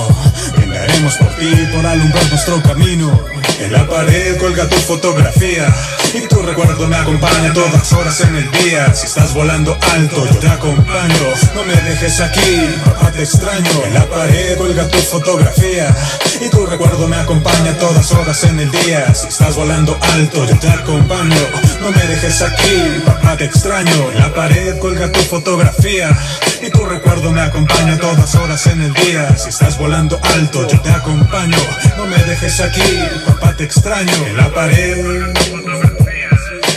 Brindaremos 0.56 1.16
por 1.16 1.36
ti, 1.36 1.52
por 1.74 1.86
alumbrar 1.86 2.30
nuestro 2.30 2.62
camino. 2.62 3.20
En 3.60 3.72
la 3.72 3.88
pared 3.88 4.38
tu 4.62 4.78
fotografía 4.78 5.68
Y 6.14 6.28
tu 6.28 6.42
recuerdo 6.44 6.88
me 6.88 6.96
acompaña 6.96 7.54
todas 7.54 7.92
horas 7.94 8.22
en 8.22 8.36
el 8.36 8.52
día. 8.52 8.94
Si 8.94 9.08
estás 9.08 9.34
volando 9.34 9.76
alto 9.94 10.26
yo 10.32 10.38
te 10.38 10.48
acompaño. 10.48 11.34
No 11.56 11.64
me 11.64 11.74
dejes 11.74 12.20
aquí, 12.22 12.76
papá 12.86 13.12
te 13.12 13.24
extraño. 13.24 13.86
En 13.86 13.94
la 13.96 14.06
pared 14.06 14.58
colga 14.58 14.88
tu 14.88 15.00
fotografía 15.00 15.96
Y 16.40 16.50
tu 16.50 16.66
recuerdo 16.68 17.08
me 17.08 17.16
acompaña 17.16 17.74
todas 17.80 18.12
horas 18.12 18.44
en 18.44 18.60
el 18.60 18.70
día. 18.70 19.14
Si 19.16 19.28
estás 19.28 19.56
volando 19.56 19.98
alto 20.14 20.46
yo 20.46 20.58
te 20.60 20.70
acompaño. 20.70 21.42
No 21.82 21.92
me 21.92 22.04
dejes 22.06 22.42
aquí, 22.44 23.02
papá 23.06 23.36
te 23.36 23.46
extraño. 23.46 24.12
En 24.12 24.20
la 24.20 24.34
pared 24.34 24.78
colga 24.78 25.12
tu 25.12 25.20
fotografía 25.22 26.16
Y 26.62 26.70
tu 26.70 26.86
recuerdo 26.86 27.32
me 27.32 27.42
acompaña 27.42 27.98
todas 27.98 28.36
horas 28.36 28.68
en 28.68 28.82
el 28.82 28.94
día. 28.94 29.36
Si 29.36 29.50
estás 29.50 29.80
volando 29.80 30.20
alto 30.36 30.68
yo 30.68 30.80
te 30.80 30.92
acompaño. 30.92 31.58
No 31.98 32.06
me 32.06 32.18
dejes 32.18 32.60
aquí, 32.62 33.00
papá 33.26 33.56
te 33.56 33.64
extraño 33.64 34.14
pared. 34.50 35.34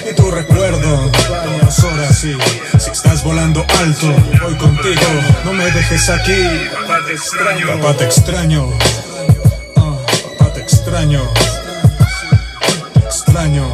Y 0.08 0.14
tu 0.14 0.30
recuerdo 0.30 1.10
Todas 1.10 1.84
horas 1.84 2.24
y 2.24 2.36
si 2.78 2.90
estás 2.90 3.24
volando 3.24 3.64
alto 3.80 4.14
Voy 4.42 4.54
contigo, 4.56 5.00
no 5.44 5.52
me 5.52 5.64
dejes 5.70 6.08
aquí. 6.10 6.44
Papá 6.72 7.00
te 7.06 7.12
extraño. 7.14 7.66
Papá 7.66 7.96
te 7.96 8.04
extraño. 8.04 8.70
Ah, 9.76 9.96
Papá 10.38 10.52
te 10.52 10.60
extraño. 10.60 11.22
Te 12.92 13.00
extraño. 13.00 13.66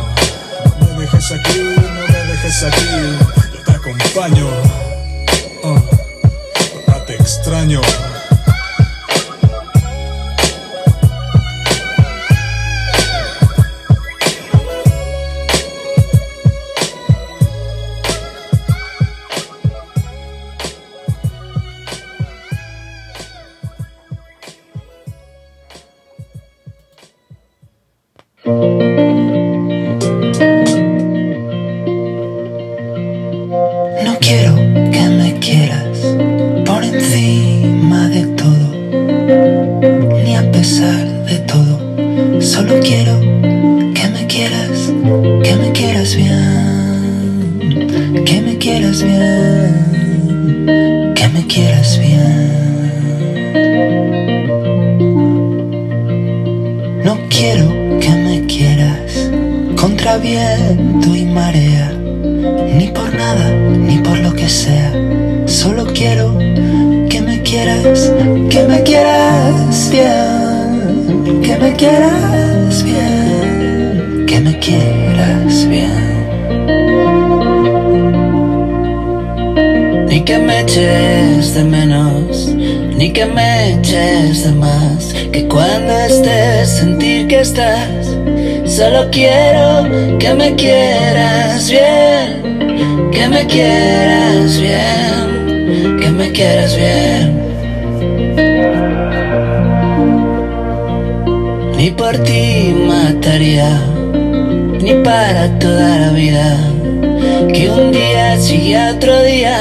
No 0.81 0.87
me 0.95 1.03
dejes 1.03 1.33
aquí, 1.33 1.59
no 1.59 2.07
me 2.09 2.33
dejes 2.33 2.63
aquí. 2.65 2.87
Yo 3.55 3.65
te 3.65 3.73
acompaño. 3.73 4.49
Ah, 5.65 5.83
Papá 6.87 7.05
te 7.05 7.15
extraño 7.15 7.81
Que 106.15 107.71
un 107.71 107.91
día 107.91 108.37
sigue 108.37 108.77
otro 108.91 109.23
día. 109.23 109.57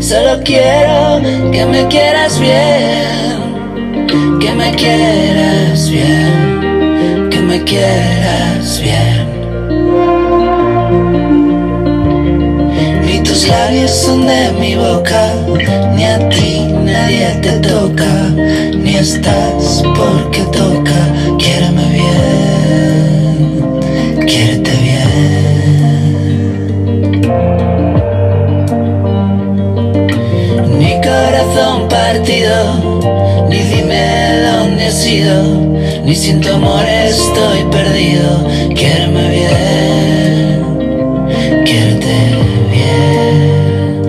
Solo 0.00 0.40
quiero 0.42 1.20
que 1.52 1.66
me 1.66 1.86
quieras 1.88 2.40
bien, 2.40 4.38
que 4.40 4.52
me 4.52 4.74
quieras 4.74 5.90
bien, 5.90 7.28
que 7.30 7.40
me 7.40 7.62
quieras 7.64 8.80
bien. 8.82 9.26
Ni 13.04 13.20
tus 13.22 13.46
labios 13.46 13.90
son 13.90 14.26
de 14.26 14.52
mi 14.58 14.76
boca, 14.76 15.34
ni 15.94 16.04
a 16.04 16.26
ti 16.30 16.72
nadie 16.72 17.38
te 17.42 17.52
toca, 17.58 18.30
ni 18.74 18.96
estás 18.96 19.82
porque 19.94 20.40
toca. 20.52 21.12
Quiéreme 21.38 21.84
bien, 21.92 23.80
quiérete 24.26 24.75
corazón 31.56 31.88
partido, 31.88 33.48
ni 33.48 33.58
dime 33.58 34.42
dónde 34.42 34.86
has 34.86 35.06
ido, 35.06 35.42
ni 36.04 36.14
sin 36.14 36.40
tu 36.40 36.50
amor 36.52 36.84
estoy 36.84 37.64
perdido. 37.70 38.46
Quiéreme 38.74 39.30
bien, 39.30 40.64
quiérete 41.64 42.14
bien. 42.70 44.02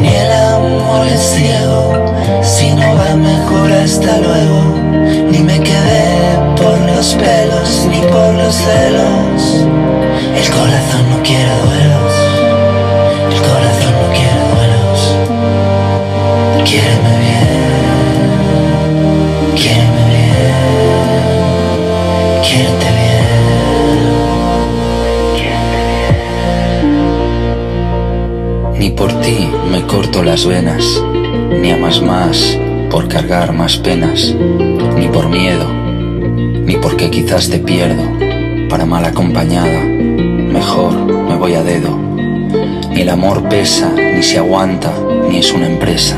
Ni 0.00 0.08
el 0.08 0.32
amor 0.32 1.06
es 1.06 1.20
ciego, 1.20 1.92
si 2.42 2.70
no 2.70 2.94
va 2.96 3.14
mejor 3.14 3.72
hasta 3.72 4.18
luego. 4.18 4.62
Ni 5.30 5.38
me 5.38 5.60
quedé 5.60 6.38
por 6.56 6.78
los 6.80 7.14
pelos, 7.14 7.86
ni 7.90 8.00
por 8.00 8.34
los 8.34 8.54
celos. 8.54 9.66
El 10.34 10.50
corazón 10.50 11.10
no 11.10 11.22
quiere 11.22 11.73
por 28.96 29.12
ti 29.20 29.48
me 29.70 29.82
corto 29.86 30.22
las 30.22 30.46
venas, 30.46 31.02
ni 31.60 31.70
amas 31.70 32.00
más 32.00 32.58
por 32.90 33.08
cargar 33.08 33.52
más 33.52 33.76
penas. 33.76 34.34
ni 34.96 35.08
por 35.08 35.28
miedo, 35.28 35.66
ni 36.64 36.76
porque 36.76 37.10
quizás 37.10 37.50
te 37.50 37.58
pierdo, 37.58 38.02
para 38.68 38.86
mal 38.86 39.04
acompañada, 39.04 39.84
mejor 39.84 40.94
me 40.94 41.36
voy 41.36 41.54
a 41.54 41.62
dedo. 41.62 41.98
Ni 42.90 43.00
el 43.00 43.08
amor 43.08 43.48
pesa, 43.48 43.92
ni 43.92 44.22
se 44.22 44.38
aguanta, 44.38 44.92
ni 45.28 45.38
es 45.38 45.52
una 45.52 45.66
empresa. 45.66 46.16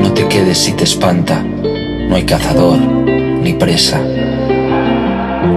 No 0.00 0.12
te 0.12 0.26
quedes 0.26 0.58
si 0.58 0.72
te 0.72 0.84
espanta, 0.84 1.42
no 1.42 2.16
hay 2.16 2.24
cazador, 2.24 2.78
ni 2.78 3.52
presa. 3.52 4.00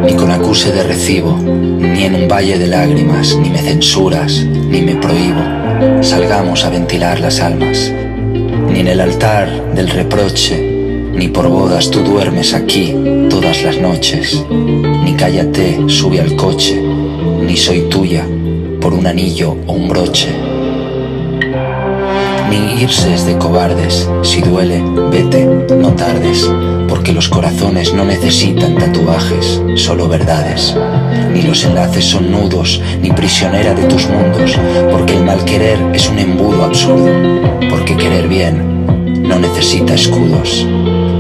Ni 0.05 0.13
con 0.13 0.31
acuse 0.31 0.71
de 0.73 0.83
recibo, 0.83 1.37
ni 1.37 2.03
en 2.03 2.15
un 2.15 2.27
valle 2.27 2.57
de 2.57 2.67
lágrimas, 2.67 3.37
ni 3.37 3.49
me 3.49 3.59
censuras, 3.59 4.43
ni 4.43 4.81
me 4.81 4.95
prohíbo. 4.95 5.56
Salgamos 6.01 6.65
a 6.65 6.69
ventilar 6.69 7.19
las 7.19 7.39
almas. 7.39 7.91
Ni 8.71 8.79
en 8.79 8.87
el 8.87 8.99
altar 8.99 9.73
del 9.73 9.89
reproche, 9.89 10.57
ni 11.13 11.27
por 11.27 11.47
bodas 11.49 11.91
tú 11.91 11.99
duermes 12.03 12.53
aquí 12.53 12.95
todas 13.29 13.63
las 13.63 13.77
noches. 13.79 14.43
Ni 14.49 15.13
cállate, 15.13 15.79
sube 15.87 16.19
al 16.19 16.35
coche, 16.35 16.81
ni 16.81 17.55
soy 17.57 17.81
tuya 17.89 18.25
por 18.81 18.93
un 18.93 19.05
anillo 19.05 19.55
o 19.67 19.73
un 19.73 19.87
broche. 19.87 20.29
Ni 22.49 22.81
irse 22.81 23.13
es 23.13 23.25
de 23.25 23.37
cobardes, 23.37 24.09
si 24.23 24.41
duele, 24.41 24.81
vete, 25.11 25.45
no 25.45 25.93
tardes, 25.93 26.49
porque 27.07 27.15
los 27.15 27.29
corazones 27.29 27.93
no 27.93 28.03
necesitan 28.03 28.75
tatuajes, 28.75 29.61
solo 29.75 30.09
verdades. 30.09 30.75
Ni 31.31 31.41
los 31.41 31.63
enlaces 31.63 32.03
son 32.03 32.29
nudos, 32.29 32.81
ni 33.01 33.11
prisionera 33.11 33.73
de 33.73 33.83
tus 33.83 34.09
mundos, 34.09 34.59
porque 34.91 35.13
el 35.13 35.23
mal 35.23 35.45
querer 35.45 35.79
es 35.93 36.09
un 36.09 36.19
embudo 36.19 36.65
absurdo, 36.65 37.07
porque 37.69 37.95
querer 37.95 38.27
bien 38.27 38.85
no 39.25 39.39
necesita 39.39 39.93
escudos. 39.93 40.67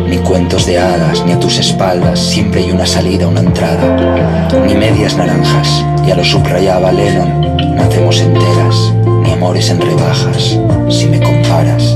Ni 0.09 0.17
cuentos 0.17 0.65
de 0.65 0.77
hadas, 0.77 1.23
ni 1.25 1.31
a 1.31 1.39
tus 1.39 1.57
espaldas, 1.57 2.19
siempre 2.19 2.65
hay 2.65 2.71
una 2.71 2.85
salida, 2.85 3.25
una 3.25 3.39
entrada. 3.39 4.49
Ni 4.67 4.75
medias 4.75 5.15
naranjas, 5.15 5.85
ya 6.05 6.17
lo 6.17 6.25
subrayaba 6.25 6.91
Lennon, 6.91 7.55
nacemos 7.77 8.19
enteras, 8.19 8.93
ni 9.23 9.31
amores 9.31 9.69
en 9.69 9.79
rebajas. 9.79 10.59
Si 10.89 11.05
me 11.05 11.21
comparas, 11.21 11.95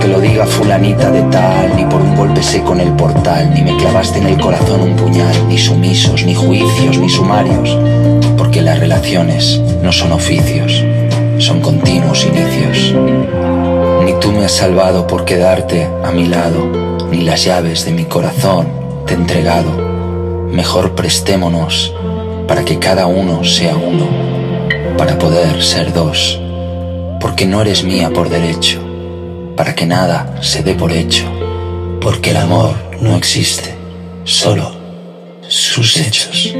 porque 0.00 0.14
lo 0.14 0.20
diga 0.22 0.46
fulanita 0.46 1.10
de 1.10 1.20
tal, 1.24 1.76
ni 1.76 1.84
por 1.84 2.00
un 2.00 2.16
golpe 2.16 2.42
seco 2.42 2.72
en 2.72 2.80
el 2.80 2.92
portal, 2.94 3.52
ni 3.52 3.60
me 3.60 3.76
clavaste 3.76 4.18
en 4.18 4.28
el 4.28 4.40
corazón 4.40 4.80
un 4.80 4.96
puñal, 4.96 5.46
ni 5.46 5.58
sumisos, 5.58 6.24
ni 6.24 6.34
juicios, 6.34 6.96
ni 6.96 7.10
sumarios. 7.10 7.76
Porque 8.38 8.62
las 8.62 8.78
relaciones 8.78 9.60
no 9.82 9.92
son 9.92 10.12
oficios, 10.12 10.82
son 11.36 11.60
continuos 11.60 12.24
inicios. 12.24 12.94
Ni 14.02 14.18
tú 14.20 14.32
me 14.32 14.46
has 14.46 14.52
salvado 14.52 15.06
por 15.06 15.26
quedarte 15.26 15.86
a 16.02 16.10
mi 16.12 16.24
lado, 16.24 16.66
ni 17.10 17.20
las 17.20 17.44
llaves 17.44 17.84
de 17.84 17.92
mi 17.92 18.06
corazón 18.06 18.68
te 19.06 19.12
he 19.12 19.16
entregado. 19.18 19.70
Mejor 20.50 20.94
prestémonos 20.94 21.94
para 22.48 22.64
que 22.64 22.78
cada 22.78 23.06
uno 23.06 23.44
sea 23.44 23.76
uno, 23.76 24.06
para 24.96 25.18
poder 25.18 25.62
ser 25.62 25.92
dos, 25.92 26.40
porque 27.20 27.44
no 27.44 27.60
eres 27.60 27.84
mía 27.84 28.10
por 28.14 28.30
derecho, 28.30 28.89
para 29.60 29.74
que 29.74 29.84
nada 29.84 30.40
se 30.40 30.62
dé 30.62 30.74
por 30.74 30.90
hecho, 30.90 31.26
porque 32.00 32.30
el 32.30 32.38
amor 32.38 32.74
no 33.02 33.14
existe, 33.14 33.74
solo 34.24 34.72
sus 35.48 35.98
hechos. 35.98 36.54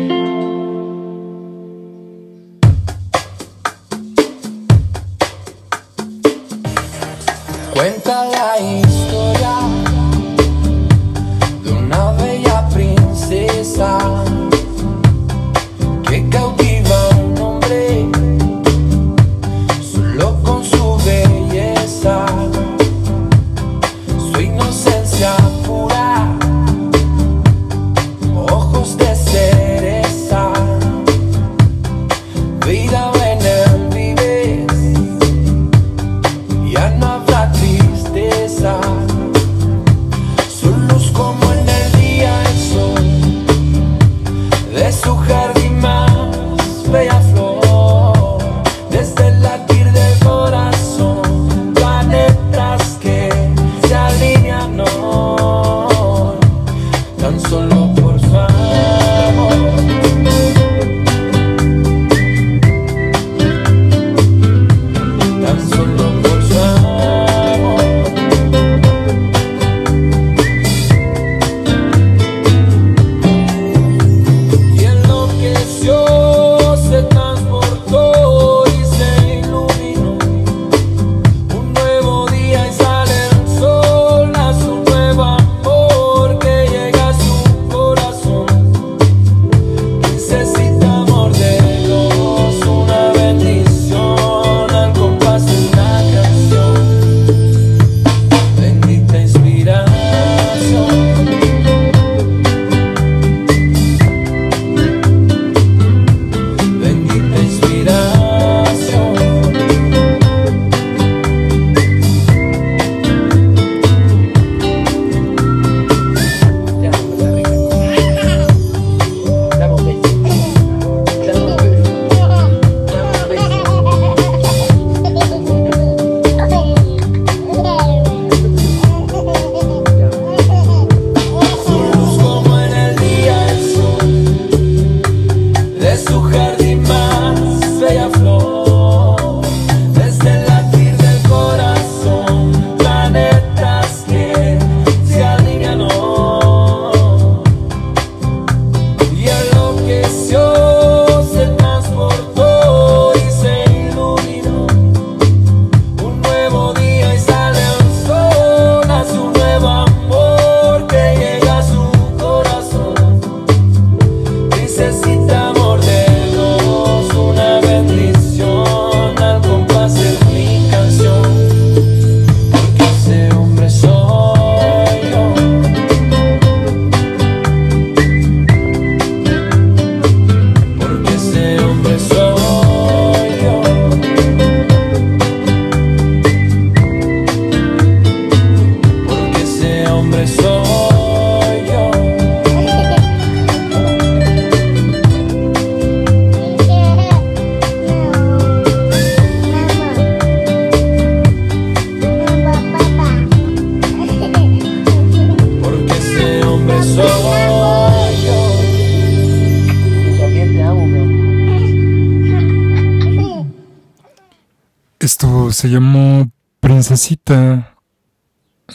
Se 215.61 215.69
llamó 215.69 216.33
Princesita. 216.61 217.77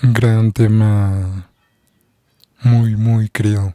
Gran 0.03 0.51
tema. 0.51 1.49
Muy, 2.61 2.95
muy 2.95 3.27
querido. 3.29 3.73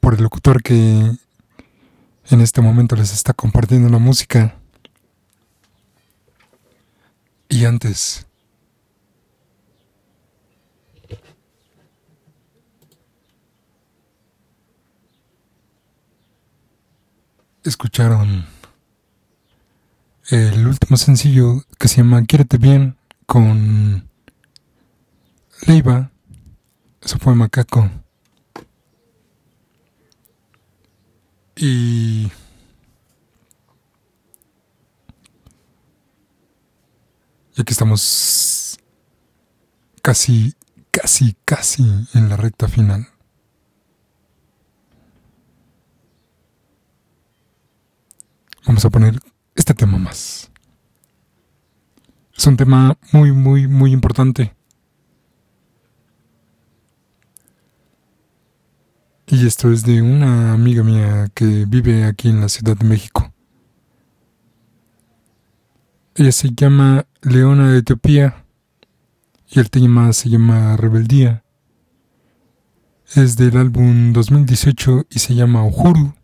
Por 0.00 0.14
el 0.14 0.24
locutor 0.24 0.64
que 0.64 0.74
en 0.74 2.40
este 2.40 2.60
momento 2.62 2.96
les 2.96 3.12
está 3.12 3.32
compartiendo 3.32 3.88
la 3.88 3.98
música. 3.98 4.56
Y 7.48 7.64
antes. 7.64 8.26
Escucharon 17.62 18.55
el 20.30 20.66
último 20.66 20.96
sencillo 20.96 21.62
que 21.78 21.88
se 21.88 21.98
llama 21.98 22.24
Quiérete 22.24 22.58
bien 22.58 22.96
con 23.26 24.08
Leiva. 25.66 26.10
Eso 27.00 27.18
fue 27.18 27.34
Macaco. 27.34 27.88
Y 31.54 32.30
ya 37.54 37.64
que 37.64 37.72
estamos 37.72 38.78
casi, 40.02 40.54
casi, 40.90 41.36
casi 41.44 41.84
en 42.14 42.28
la 42.28 42.36
recta 42.36 42.68
final. 42.68 43.08
Vamos 48.66 48.84
a 48.84 48.90
poner 48.90 49.20
este 49.56 49.74
tema 49.74 49.98
más. 49.98 50.50
Es 52.36 52.46
un 52.46 52.56
tema 52.56 52.96
muy, 53.12 53.32
muy, 53.32 53.66
muy 53.66 53.92
importante. 53.92 54.54
Y 59.26 59.46
esto 59.46 59.72
es 59.72 59.82
de 59.82 60.02
una 60.02 60.52
amiga 60.52 60.84
mía 60.84 61.28
que 61.34 61.64
vive 61.66 62.04
aquí 62.04 62.28
en 62.28 62.40
la 62.40 62.48
Ciudad 62.48 62.76
de 62.76 62.86
México. 62.86 63.32
Ella 66.14 66.32
se 66.32 66.50
llama 66.54 67.06
Leona 67.22 67.72
de 67.72 67.78
Etiopía 67.78 68.44
y 69.50 69.58
el 69.58 69.70
tema 69.70 70.12
se 70.12 70.28
llama 70.28 70.76
Rebeldía. 70.76 71.42
Es 73.14 73.36
del 73.36 73.56
álbum 73.56 74.12
2018 74.12 75.06
y 75.10 75.18
se 75.18 75.34
llama 75.34 75.64
Uhuru. 75.64 76.14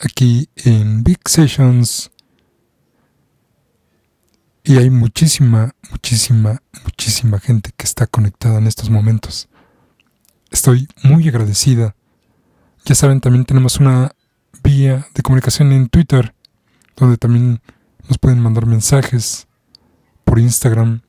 Aquí 0.00 0.48
en 0.56 1.02
Big 1.02 1.18
Sessions. 1.24 2.12
Y 4.62 4.76
hay 4.76 4.90
muchísima, 4.90 5.74
muchísima, 5.90 6.62
muchísima 6.84 7.40
gente 7.40 7.72
que 7.76 7.84
está 7.84 8.06
conectada 8.06 8.58
en 8.58 8.68
estos 8.68 8.90
momentos. 8.90 9.48
Estoy 10.50 10.86
muy 11.02 11.28
agradecida. 11.28 11.96
Ya 12.84 12.94
saben, 12.94 13.20
también 13.20 13.44
tenemos 13.44 13.78
una 13.78 14.12
vía 14.62 15.06
de 15.14 15.22
comunicación 15.22 15.72
en 15.72 15.88
Twitter, 15.88 16.32
donde 16.96 17.16
también 17.16 17.60
nos 18.08 18.18
pueden 18.18 18.38
mandar 18.38 18.66
mensajes 18.66 19.48
por 20.24 20.38
Instagram. 20.38 21.00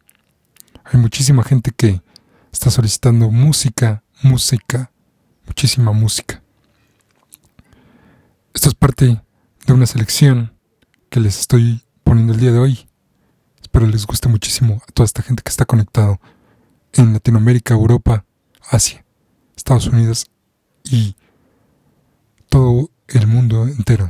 Hay 0.84 1.00
muchísima 1.00 1.44
gente 1.44 1.72
que 1.76 2.02
está 2.52 2.72
solicitando 2.72 3.30
música, 3.30 4.04
música, 4.24 4.92
muchísima 5.46 5.92
música. 5.92 6.42
Esto 8.54 8.70
es 8.70 8.76
parte 8.76 9.22
de 9.68 9.74
una 9.74 9.86
selección 9.86 10.54
que 11.10 11.20
les 11.20 11.40
estoy 11.40 11.84
poniendo 12.04 12.34
el 12.34 12.40
día 12.40 12.52
de 12.52 12.60
hoy. 12.60 12.88
Espero 13.62 13.86
les 13.86 14.06
guste 14.06 14.28
muchísimo 14.28 14.82
a 14.88 14.92
toda 14.92 15.06
esta 15.06 15.22
gente 15.22 15.44
que 15.44 15.50
está 15.50 15.66
conectado 15.66 16.20
en 16.94 17.14
Latinoamérica, 17.14 17.76
Europa, 17.76 18.26
Asia. 18.70 19.06
Estados 19.56 19.88
Unidos 19.88 20.26
y 20.84 21.16
todo 22.50 22.90
el 23.08 23.28
mundo 23.28 23.68
entero. 23.68 24.10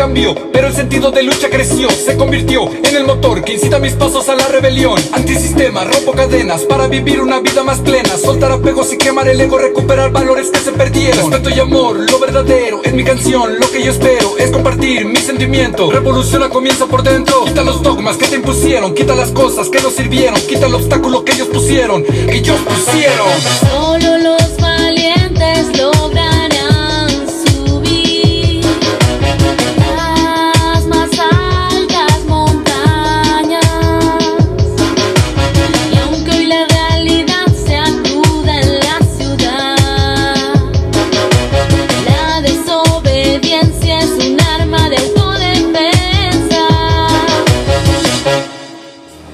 Cambió, 0.00 0.34
pero 0.50 0.66
el 0.68 0.74
sentido 0.74 1.10
de 1.10 1.22
lucha 1.22 1.50
creció, 1.50 1.90
se 1.90 2.16
convirtió 2.16 2.70
en 2.72 2.96
el 2.96 3.04
motor 3.04 3.44
que 3.44 3.52
incita 3.52 3.78
mis 3.78 3.92
pasos 3.92 4.30
a 4.30 4.34
la 4.34 4.48
rebelión. 4.48 4.98
Antisistema, 5.12 5.84
rompo 5.84 6.12
cadenas 6.12 6.62
para 6.62 6.86
vivir 6.86 7.20
una 7.20 7.40
vida 7.40 7.62
más 7.64 7.80
plena, 7.80 8.16
soltar 8.16 8.50
apegos 8.50 8.90
y 8.94 8.96
quemar 8.96 9.28
el 9.28 9.38
ego, 9.38 9.58
recuperar 9.58 10.10
valores 10.10 10.48
que 10.48 10.58
se 10.60 10.72
perdieron. 10.72 11.30
Respeto 11.30 11.50
y 11.54 11.60
amor, 11.60 12.10
lo 12.10 12.18
verdadero, 12.18 12.80
en 12.82 12.96
mi 12.96 13.04
canción, 13.04 13.60
lo 13.60 13.70
que 13.70 13.82
yo 13.82 13.90
espero 13.90 14.38
es 14.38 14.50
compartir 14.50 15.04
mi 15.04 15.18
sentimiento. 15.18 15.90
Revoluciona 15.90 16.48
comienza 16.48 16.86
por 16.86 17.02
dentro, 17.02 17.44
quita 17.44 17.62
los 17.62 17.82
dogmas 17.82 18.16
que 18.16 18.26
te 18.26 18.36
impusieron, 18.36 18.94
quita 18.94 19.14
las 19.14 19.32
cosas 19.32 19.68
que 19.68 19.82
no 19.82 19.90
sirvieron, 19.90 20.40
quita 20.48 20.64
el 20.64 20.76
obstáculo 20.76 21.26
que 21.26 21.32
ellos 21.32 21.48
pusieron, 21.48 22.04
que 22.04 22.36
ellos 22.36 22.58
pusieron. 22.60 23.28
Solo 23.70 24.16
los 24.16 24.56
valientes 24.56 25.66
lograrán 25.76 25.99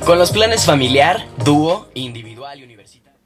Con 0.06 0.20
los 0.20 0.30
planes 0.30 0.64
familiar, 0.64 1.26
dúo, 1.44 1.88
individual 1.94 2.60
y 2.60 2.62
universitario. 2.62 3.18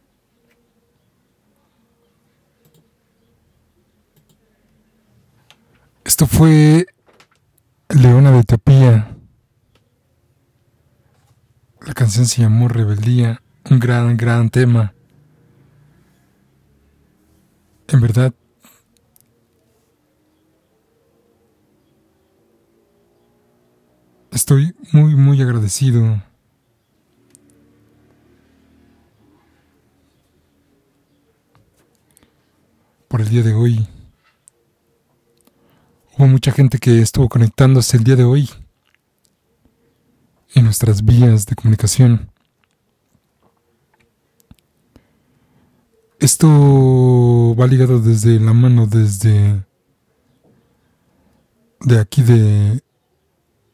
Esto 6.02 6.26
fue 6.26 6.86
Leona 7.90 8.30
de 8.30 8.44
Tapía. 8.44 9.14
La 11.82 11.92
canción 11.92 12.24
se 12.24 12.40
llamó 12.40 12.66
Rebeldía, 12.66 13.42
un 13.70 13.78
gran, 13.78 14.16
gran 14.16 14.48
tema. 14.48 14.94
En 17.88 18.00
verdad, 18.00 18.32
estoy 24.32 24.74
muy, 24.92 25.14
muy 25.14 25.42
agradecido. 25.42 26.29
Por 33.10 33.20
el 33.20 33.28
día 33.28 33.42
de 33.42 33.52
hoy. 33.52 33.88
Hubo 36.16 36.28
mucha 36.28 36.52
gente 36.52 36.78
que 36.78 37.02
estuvo 37.02 37.28
conectándose 37.28 37.96
el 37.96 38.04
día 38.04 38.14
de 38.14 38.22
hoy 38.22 38.48
en 40.54 40.62
nuestras 40.62 41.04
vías 41.04 41.44
de 41.44 41.56
comunicación. 41.56 42.30
Esto 46.20 47.56
va 47.58 47.66
ligado 47.66 47.98
desde 47.98 48.38
la 48.38 48.52
mano, 48.52 48.86
desde 48.86 49.64
de 51.80 51.98
aquí 51.98 52.22
de 52.22 52.80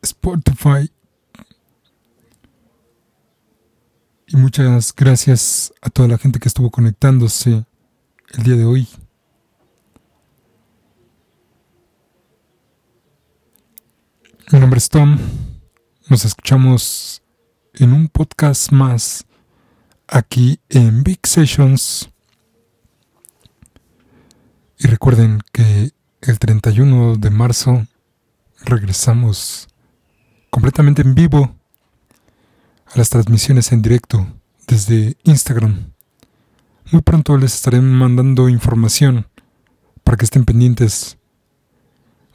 Spotify. 0.00 0.90
Y 4.28 4.36
muchas 4.36 4.94
gracias 4.96 5.74
a 5.82 5.90
toda 5.90 6.08
la 6.08 6.16
gente 6.16 6.38
que 6.38 6.48
estuvo 6.48 6.70
conectándose 6.70 7.66
el 8.32 8.42
día 8.42 8.56
de 8.56 8.64
hoy. 8.64 8.88
Mi 14.52 14.60
nombre 14.60 14.78
es 14.78 14.88
Tom. 14.88 15.18
Nos 16.08 16.24
escuchamos 16.24 17.20
en 17.74 17.92
un 17.92 18.06
podcast 18.06 18.70
más 18.70 19.26
aquí 20.06 20.60
en 20.68 21.02
Big 21.02 21.18
Sessions. 21.24 22.08
Y 24.78 24.86
recuerden 24.86 25.40
que 25.52 25.90
el 26.20 26.38
31 26.38 27.16
de 27.16 27.30
marzo 27.30 27.88
regresamos 28.64 29.66
completamente 30.50 31.02
en 31.02 31.16
vivo 31.16 31.56
a 32.86 32.98
las 32.98 33.10
transmisiones 33.10 33.72
en 33.72 33.82
directo 33.82 34.28
desde 34.68 35.16
Instagram. 35.24 35.90
Muy 36.92 37.02
pronto 37.02 37.36
les 37.36 37.52
estaré 37.52 37.80
mandando 37.80 38.48
información 38.48 39.26
para 40.04 40.16
que 40.16 40.24
estén 40.24 40.44
pendientes 40.44 41.18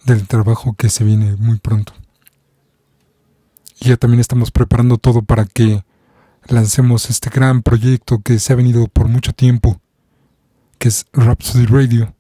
del 0.04 0.28
trabajo 0.28 0.74
que 0.74 0.90
se 0.90 1.06
viene 1.06 1.38
muy 1.38 1.58
pronto. 1.60 1.94
Y 3.84 3.90
ya 3.90 3.98
también 3.98 4.20
estamos 4.20 4.52
preparando 4.52 4.98
todo 5.00 5.24
para 5.24 5.46
que 5.46 5.84
lancemos 6.48 7.10
este 7.10 7.32
gran 7.32 7.64
proyecto 7.64 8.22
que 8.22 8.38
se 8.38 8.54
ha 8.54 8.56
venido 8.56 8.88
por 8.88 9.08
mucho 9.08 9.34
tiempo, 9.34 9.82
que 10.78 10.88
es 10.88 11.08
Rhapsody 11.14 11.66
Radio. 11.66 12.14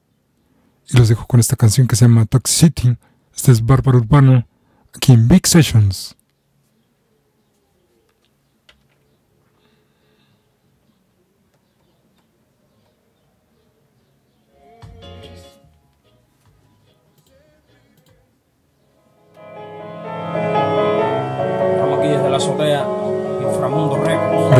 Y 0.89 0.97
los 0.97 1.07
dejo 1.07 1.27
con 1.27 1.39
esta 1.39 1.55
canción 1.55 1.87
que 1.87 1.95
se 1.95 2.05
llama 2.05 2.25
Toxicity. 2.25 2.97
Este 3.35 3.51
es 3.51 3.63
Bárbaro 3.63 3.99
Urbano, 3.99 4.47
aquí 4.95 5.13
en 5.13 5.27
Big 5.27 5.45
Sessions. 5.45 6.17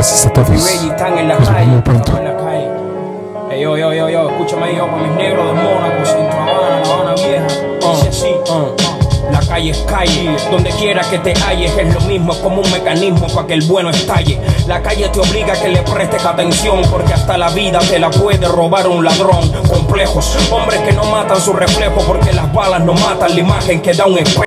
Gracias 0.01 0.25
a 0.25 0.33
todos. 0.33 0.49
Nos 0.49 0.65
calle. 0.65 1.59
vemos 1.59 1.83
pronto. 1.83 2.11
yo, 3.51 3.77
yo, 3.77 3.93
yo, 3.93 4.09
yo, 4.09 4.29
escúchame 4.31 4.75
yo, 4.75 4.87
para 4.87 5.03
mis 5.03 5.11
negros 5.15 5.45
de 5.45 5.53
Mónaco, 5.53 6.05
Centro 6.07 6.39
Habana, 6.41 6.79
La 6.79 6.91
Habana 6.91 7.13
Vieja. 7.13 7.47
Dice 7.93 8.09
así, 8.09 8.51
uh. 8.51 9.01
La 9.31 9.39
calle 9.41 9.69
es 9.69 9.77
calle, 9.87 10.35
donde 10.49 10.71
quiera 10.71 11.01
que 11.09 11.19
te 11.19 11.33
halles 11.45 11.71
es 11.77 11.93
lo 11.93 12.01
mismo, 12.01 12.33
es 12.33 12.39
como 12.39 12.61
un 12.61 12.71
mecanismo 12.71 13.27
para 13.27 13.45
que 13.45 13.53
el 13.53 13.61
bueno 13.61 13.91
estalle. 13.91 14.39
La 14.67 14.81
calle 14.81 15.07
te 15.09 15.19
obliga 15.19 15.53
a 15.53 15.61
que 15.61 15.69
le 15.69 15.83
prestes 15.83 16.25
atención, 16.25 16.81
porque 16.89 17.13
hasta 17.13 17.37
la 17.37 17.49
vida 17.49 17.77
te 17.79 17.99
la 17.99 18.09
puede 18.09 18.47
robar 18.47 18.87
un 18.87 19.05
ladrón. 19.05 19.51
Complejos, 19.69 20.35
hombres 20.51 20.79
que 20.81 20.93
no 20.93 21.03
matan 21.05 21.39
su 21.39 21.53
reflejo, 21.53 22.01
porque 22.07 22.33
las 22.33 22.51
balas 22.51 22.81
no 22.81 22.93
matan 22.93 23.35
la 23.35 23.39
imagen 23.39 23.81
que 23.81 23.93
da 23.93 24.07
un 24.07 24.17
espejo. 24.17 24.39